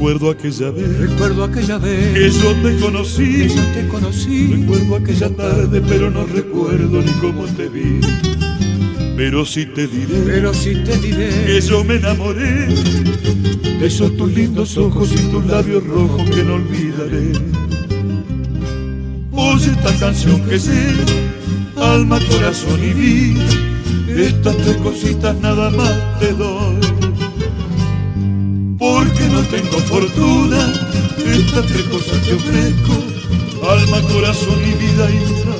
Recuerdo 0.00 0.30
aquella 0.30 0.70
vez 0.70 0.98
Recuerdo 0.98 1.44
aquella 1.44 1.76
vez 1.76 2.14
que 2.14 2.30
yo 2.30 2.54
te 2.62 2.76
conocí. 2.78 3.36
que 3.36 3.48
yo 3.50 3.62
te 3.74 3.88
conocí 3.88 4.46
Recuerdo 4.46 4.96
aquella 4.96 5.28
tarde, 5.36 5.82
pero 5.86 6.10
no 6.10 6.24
recuerdo 6.24 7.02
ni 7.02 7.12
cómo 7.20 7.44
te 7.44 7.68
vi. 7.68 8.00
Pero 9.14 9.44
sí 9.44 9.66
te 9.66 9.86
diré 9.86 10.22
Pero 10.24 10.54
sí 10.54 10.74
te 10.86 10.96
diré 10.96 11.28
que 11.44 11.60
yo 11.60 11.84
me 11.84 11.96
enamoré 11.96 12.68
de 13.78 13.86
esos 13.86 14.16
tus 14.16 14.32
lindos 14.32 14.78
ojos 14.78 15.12
y 15.12 15.18
tus 15.30 15.44
labios 15.44 15.86
rojos 15.86 16.30
que 16.30 16.44
no 16.44 16.54
olvidaré. 16.54 17.32
Oye 19.32 19.70
esta 19.70 19.94
canción 19.98 20.40
que 20.48 20.58
sé, 20.58 20.94
alma, 21.76 22.18
corazón 22.30 22.80
y 22.82 22.92
vida. 22.94 23.44
Estas 24.08 24.56
tres 24.56 24.76
cositas 24.78 25.36
nada 25.40 25.68
más 25.70 26.20
te 26.20 26.32
doy. 26.32 26.99
No 29.32 29.42
tengo 29.44 29.78
fortuna, 29.80 30.72
estas 31.24 31.66
tres 31.66 31.82
cosas 31.84 32.20
te 32.22 32.34
ofrezco. 32.34 32.94
Alma, 33.68 34.00
corazón 34.12 34.58
y 34.64 34.72
vida 34.82 35.10
y. 35.10 35.50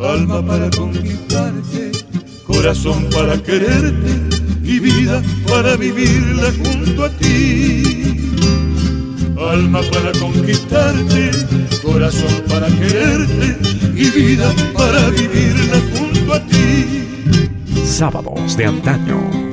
Alma 0.00 0.46
para 0.46 0.70
conquistarte, 0.70 1.92
corazón 2.46 3.08
para 3.12 3.42
quererte 3.42 4.38
y 4.62 4.78
vida 4.78 5.22
para 5.48 5.76
vivirla 5.76 6.52
junto 6.62 7.04
a 7.04 7.10
ti. 7.10 7.82
Alma 9.36 9.80
para 9.92 10.12
conquistarte, 10.12 11.30
corazón 11.82 12.42
para 12.48 12.68
quererte 12.68 13.56
y 13.96 14.10
vida 14.10 14.54
para 14.72 15.10
vivirla 15.10 15.80
junto 15.94 16.34
a 16.34 16.40
ti. 16.46 17.04
Sábados 17.84 18.56
de 18.56 18.66
antaño. 18.66 19.47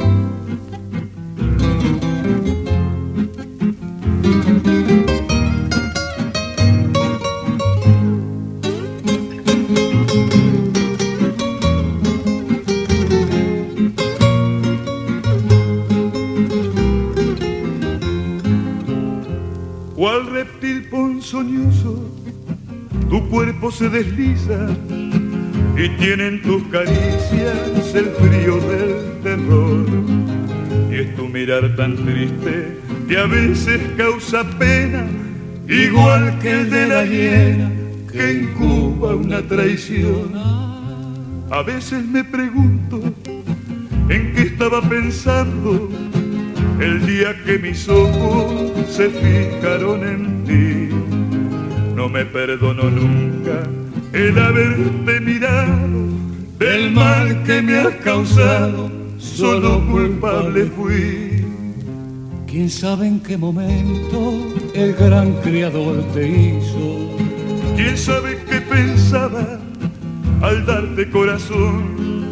Se 23.77 23.89
desliza 23.89 24.69
y 25.75 25.89
tienen 25.97 26.41
tus 26.41 26.63
caricias 26.69 27.93
el 27.93 28.05
frío 28.05 28.55
del 28.69 29.21
terror. 29.21 29.85
Y 30.89 30.95
es 30.95 31.15
tu 31.17 31.27
mirar 31.27 31.75
tan 31.75 31.97
triste 31.97 32.77
que 33.09 33.17
a 33.17 33.25
veces 33.25 33.81
causa 33.97 34.45
pena, 34.57 35.05
igual 35.67 36.39
que 36.39 36.51
el 36.51 36.69
de 36.69 36.87
la 36.87 37.05
hiena 37.05 37.71
que 38.09 38.33
incuba 38.43 39.13
una 39.13 39.41
traición. 39.41 40.31
A 41.51 41.61
veces 41.61 42.05
me 42.05 42.23
pregunto 42.23 43.01
en 44.07 44.33
qué 44.33 44.41
estaba 44.41 44.81
pensando 44.87 45.89
el 46.79 47.05
día 47.05 47.35
que 47.43 47.59
mis 47.59 47.89
ojos 47.89 48.71
se 48.89 49.09
fijaron 49.09 50.07
en 50.07 50.43
ti. 50.45 50.95
No 51.93 52.07
me 52.07 52.25
perdono 52.25 52.89
nunca 52.89 53.34
el 54.13 54.39
haberte 54.39 55.19
mirado 55.21 55.99
del 56.57 56.91
mal 56.91 57.43
que 57.43 57.61
me 57.61 57.77
has 57.77 57.95
causado, 57.95 58.89
solo 59.17 59.85
culpable 59.87 60.65
fui. 60.65 61.45
Quién 62.47 62.69
sabe 62.69 63.07
en 63.07 63.19
qué 63.19 63.37
momento 63.37 64.33
el 64.73 64.93
gran 64.93 65.33
creador 65.41 66.01
te 66.13 66.27
hizo. 66.27 67.17
¿Quién 67.75 67.97
sabe 67.97 68.39
qué 68.49 68.61
pensaba 68.61 69.59
al 70.41 70.65
darte 70.65 71.09
corazón? 71.09 72.25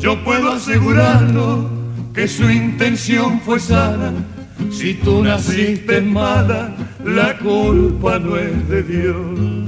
Yo 0.00 0.22
puedo 0.24 0.52
asegurarlo 0.52 1.70
que 2.12 2.28
su 2.28 2.50
intención 2.50 3.40
fue 3.40 3.60
sana. 3.60 4.12
Si 4.70 4.94
tú 4.94 5.22
naciste 5.22 6.00
mala, 6.00 6.74
la 7.04 7.38
culpa 7.38 8.18
no 8.18 8.36
es 8.36 8.68
de 8.68 8.82
Dios. 8.82 9.63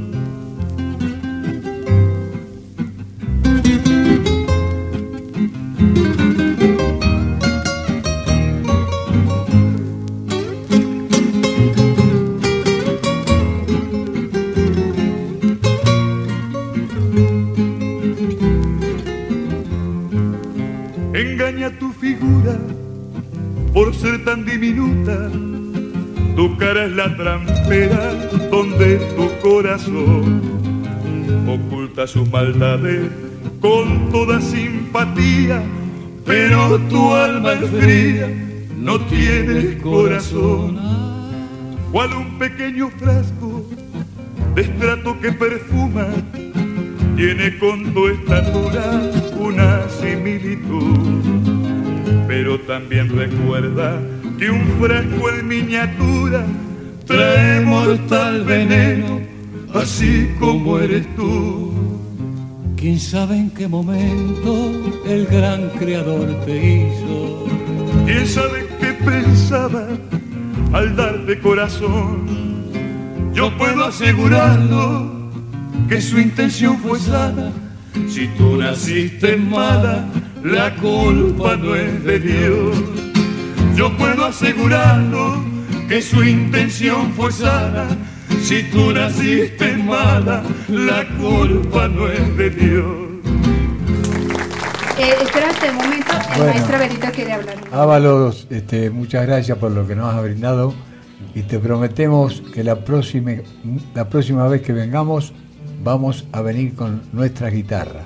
Con 33.60 34.10
toda 34.10 34.40
simpatía, 34.40 35.62
pero 36.24 36.78
tu 36.88 37.12
alma 37.12 37.52
es 37.52 37.70
fría, 37.70 38.28
no 38.78 38.98
tienes 39.00 39.82
corazón. 39.82 40.78
Cual 41.92 42.14
un 42.14 42.38
pequeño 42.38 42.90
¿Quién 62.86 63.00
sabe 63.00 63.36
en 63.36 63.50
qué 63.50 63.66
momento 63.66 64.70
el 65.04 65.26
gran 65.26 65.70
creador 65.70 66.32
te 66.44 66.54
hizo? 66.54 67.44
¿Quién 68.04 68.24
sabe 68.28 68.64
qué 68.78 68.92
pensaba 69.04 69.88
al 70.72 70.94
darte 70.94 71.40
corazón? 71.40 72.28
Yo 73.34 73.50
puedo 73.58 73.86
asegurarlo 73.86 75.32
que 75.88 76.00
su 76.00 76.20
intención 76.20 76.78
fue 76.78 77.00
sana. 77.00 77.50
Si 78.08 78.28
tú 78.38 78.56
naciste 78.56 79.36
mala, 79.36 80.04
la 80.44 80.72
culpa 80.76 81.56
no 81.56 81.74
es 81.74 82.04
de 82.04 82.20
Dios. 82.20 82.76
Yo 83.74 83.96
puedo 83.96 84.26
asegurarlo 84.26 85.42
que 85.88 86.00
su 86.00 86.22
intención 86.22 87.12
fue 87.14 87.32
sana. 87.32 87.88
Si 88.42 88.62
tú 88.64 88.92
naciste 88.92 89.76
mala, 89.76 90.42
la 90.68 91.06
culpa 91.18 91.88
no 91.88 92.08
es 92.08 92.36
de 92.36 92.50
Dios. 92.50 92.86
Eh, 94.98 95.14
espérate 95.22 95.70
un 95.70 95.76
momento, 95.76 96.12
el 96.12 96.38
Bueno. 96.38 96.52
maestro 96.52 96.78
Benito 96.78 97.06
quiere 97.14 97.32
hablar. 97.32 97.56
Ábalos, 97.72 98.46
este, 98.50 98.90
muchas 98.90 99.26
gracias 99.26 99.58
por 99.58 99.70
lo 99.72 99.86
que 99.86 99.94
nos 99.94 100.14
has 100.14 100.22
brindado 100.22 100.74
y 101.34 101.42
te 101.42 101.58
prometemos 101.58 102.42
que 102.54 102.64
la 102.64 102.76
próxima, 102.84 103.32
la 103.94 104.08
próxima 104.08 104.48
vez 104.48 104.62
que 104.62 104.72
vengamos 104.72 105.32
vamos 105.84 106.24
a 106.32 106.40
venir 106.40 106.74
con 106.74 107.02
nuestra 107.12 107.50
guitarra. 107.50 108.04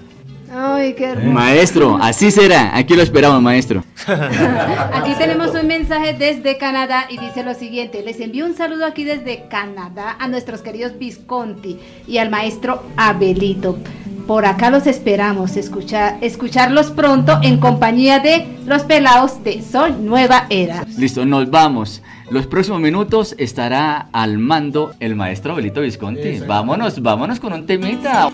Ay, 0.53 0.94
qué 0.94 1.05
hermoso. 1.05 1.30
Maestro, 1.30 1.98
así 2.01 2.30
será. 2.30 2.76
Aquí 2.76 2.94
lo 2.94 3.03
esperamos, 3.03 3.40
maestro. 3.40 3.84
Aquí 4.07 5.12
tenemos 5.16 5.55
un 5.55 5.66
mensaje 5.66 6.14
desde 6.14 6.59
Canadá 6.59 7.07
y 7.09 7.18
dice 7.18 7.44
lo 7.44 7.55
siguiente. 7.55 8.03
Les 8.03 8.18
envío 8.20 8.46
un 8.46 8.55
saludo 8.55 8.84
aquí 8.84 9.05
desde 9.05 9.46
Canadá 9.48 10.16
a 10.18 10.26
nuestros 10.28 10.62
queridos 10.62 10.98
Visconti 10.98 11.78
y 12.07 12.18
al 12.18 12.30
maestro 12.30 12.82
Abelito. 12.96 13.78
Por 14.26 14.44
acá 14.44 14.70
los 14.70 14.86
esperamos, 14.86 15.57
escuchar, 15.57 16.18
escucharlos 16.20 16.90
pronto 16.90 17.38
en 17.42 17.59
compañía 17.59 18.20
de 18.20 18.46
los 18.64 18.82
pelados 18.82 19.42
de 19.42 19.62
Sol 19.62 20.05
Nueva 20.05 20.46
Era. 20.51 20.84
Listo, 20.96 21.24
nos 21.24 21.51
vamos. 21.51 22.03
Los 22.30 22.46
próximos 22.46 22.80
minutos 22.80 23.34
estará 23.38 24.09
al 24.12 24.38
mando 24.38 24.94
el 25.01 25.16
maestro 25.16 25.57
Belito 25.57 25.80
Visconti. 25.80 26.38
Vámonos, 26.46 27.03
vámonos 27.03 27.40
con 27.40 27.53
un 27.53 27.66
temita. 27.66 28.30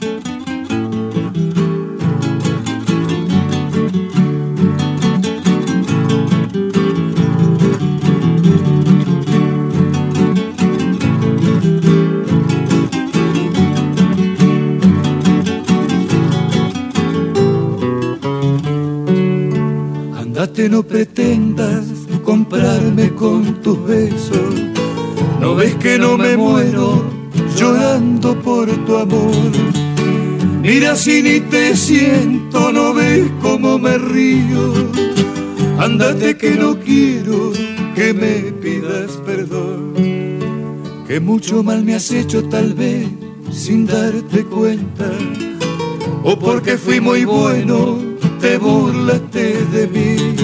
No 20.58 20.82
pretendas 20.82 21.84
comprarme 22.24 23.14
con 23.14 23.60
tus 23.60 23.86
besos. 23.86 24.54
No 25.38 25.54
ves 25.54 25.74
que 25.74 25.98
no 25.98 26.16
me 26.16 26.34
muero 26.34 27.04
llorando 27.54 28.34
por 28.40 28.66
tu 28.86 28.96
amor. 28.96 29.52
Mira 30.62 30.96
si 30.96 31.22
ni 31.22 31.40
te 31.40 31.76
siento, 31.76 32.72
no 32.72 32.94
ves 32.94 33.30
cómo 33.42 33.78
me 33.78 33.98
río. 33.98 34.72
Andate 35.78 36.38
que 36.38 36.52
no 36.52 36.80
quiero 36.80 37.52
que 37.94 38.14
me 38.14 38.50
pidas 38.50 39.12
perdón. 39.26 39.92
Que 41.06 41.20
mucho 41.20 41.62
mal 41.62 41.84
me 41.84 41.94
has 41.94 42.10
hecho 42.10 42.42
tal 42.48 42.72
vez 42.72 43.06
sin 43.52 43.84
darte 43.84 44.42
cuenta. 44.44 45.12
O 46.24 46.36
porque 46.38 46.78
fui 46.78 46.98
muy 46.98 47.26
bueno, 47.26 48.15
te 48.40 48.58
burlaste 48.58 49.64
de 49.72 49.86
mí. 49.88 50.36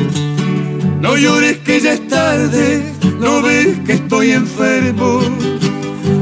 No 1.00 1.16
llores 1.16 1.58
que 1.58 1.80
ya 1.80 1.92
es 1.94 2.06
tarde, 2.08 2.82
no 3.20 3.42
ves 3.42 3.78
que 3.86 3.94
estoy 3.94 4.32
enfermo 4.32 5.20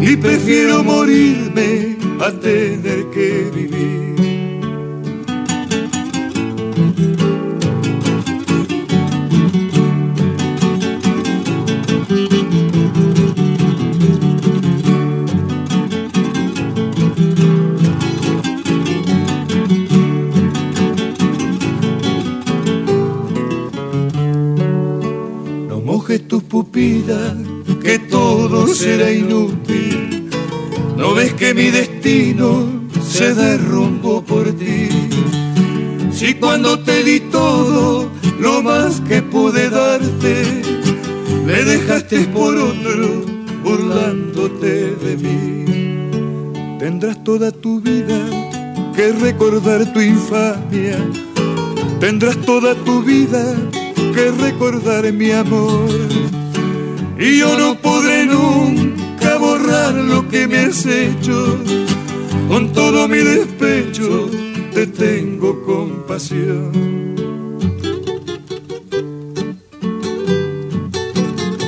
y 0.00 0.16
prefiero 0.16 0.82
morirme 0.82 1.96
a 2.20 2.30
tener 2.32 3.06
que 3.14 3.29
que 27.82 27.98
todo 28.10 28.66
será 28.68 29.10
inútil. 29.10 30.28
No 30.96 31.14
ves 31.14 31.32
que 31.34 31.54
mi 31.54 31.70
destino 31.70 32.68
se 33.02 33.34
derrumbó 33.34 34.22
por 34.22 34.52
ti. 34.52 34.88
Si 36.12 36.34
cuando 36.34 36.78
te 36.80 37.02
di 37.02 37.20
todo, 37.20 38.08
lo 38.38 38.62
más 38.62 39.00
que 39.00 39.22
pude 39.22 39.70
darte, 39.70 40.62
me 41.46 41.64
dejaste 41.64 42.20
por 42.26 42.54
otro, 42.56 43.24
burlándote 43.64 44.96
de 44.96 45.16
mí. 45.16 46.78
Tendrás 46.78 47.22
toda 47.24 47.50
tu 47.50 47.80
vida 47.80 48.18
que 48.94 49.12
recordar 49.12 49.92
tu 49.92 50.00
infamia. 50.00 50.98
Tendrás 52.00 52.36
toda 52.38 52.74
tu 52.74 53.02
vida 53.02 53.54
que 54.14 54.30
recordar 54.30 55.10
mi 55.12 55.30
amor. 55.30 55.88
Y 57.20 57.38
yo 57.38 57.58
no 57.58 57.74
podré 57.74 58.24
nunca 58.24 59.36
borrar 59.36 59.94
lo 59.94 60.26
que 60.26 60.48
me 60.48 60.56
has 60.56 60.86
hecho. 60.86 61.58
Con 62.48 62.72
todo 62.72 63.06
mi 63.08 63.18
despecho 63.18 64.30
te 64.72 64.86
tengo 64.86 65.62
compasión. 65.62 66.72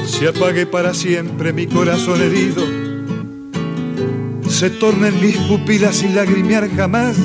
Se 0.06 0.28
apague 0.28 0.64
para 0.64 0.94
siempre 0.94 1.52
mi 1.52 1.66
corazón 1.66 2.22
herido. 2.22 2.64
Se 4.48 4.70
tornen 4.70 5.20
mis 5.20 5.36
pupilas 5.36 5.96
sin 5.96 6.16
lagrimear 6.16 6.70
jamás. 6.74 7.18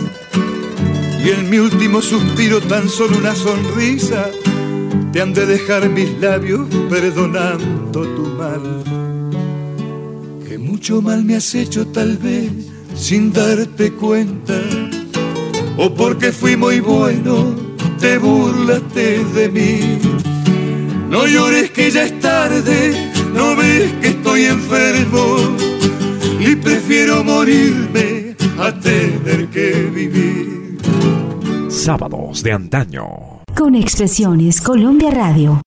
Y 1.23 1.29
en 1.29 1.49
mi 1.49 1.59
último 1.59 2.01
suspiro 2.01 2.59
tan 2.59 2.89
solo 2.89 3.19
una 3.19 3.35
sonrisa 3.35 4.29
te 5.11 5.21
han 5.21 5.33
de 5.33 5.45
dejar 5.45 5.89
mis 5.89 6.09
labios 6.19 6.67
perdonando 6.89 8.01
tu 8.15 8.25
mal. 8.37 8.83
Que 10.47 10.57
mucho 10.57 11.01
mal 11.01 11.23
me 11.23 11.35
has 11.35 11.55
hecho 11.55 11.87
tal 11.87 12.17
vez 12.17 12.51
sin 12.95 13.31
darte 13.31 13.91
cuenta. 13.93 14.59
O 15.77 15.93
porque 15.93 16.31
fui 16.31 16.57
muy 16.57 16.79
bueno, 16.79 17.55
te 17.99 18.17
burlaste 18.17 19.23
de 19.23 19.49
mí. 19.49 19.99
No 21.09 21.25
llores 21.25 21.71
que 21.71 21.89
ya 21.89 22.03
es 22.03 22.19
tarde, 22.19 23.11
no 23.33 23.55
ves 23.55 23.91
que 24.01 24.07
estoy 24.09 24.45
enfermo 24.45 25.37
y 26.39 26.55
prefiero 26.55 27.23
morirme 27.23 28.35
a 28.59 28.71
tener 28.71 29.47
que 29.47 29.71
vivir. 29.93 30.77
Sábados 31.69 32.43
de 32.43 32.51
antaño. 32.51 33.36
Con 33.57 33.73
Expresiones 33.73 34.61
Colombia 34.61 35.09
Radio. 35.09 35.61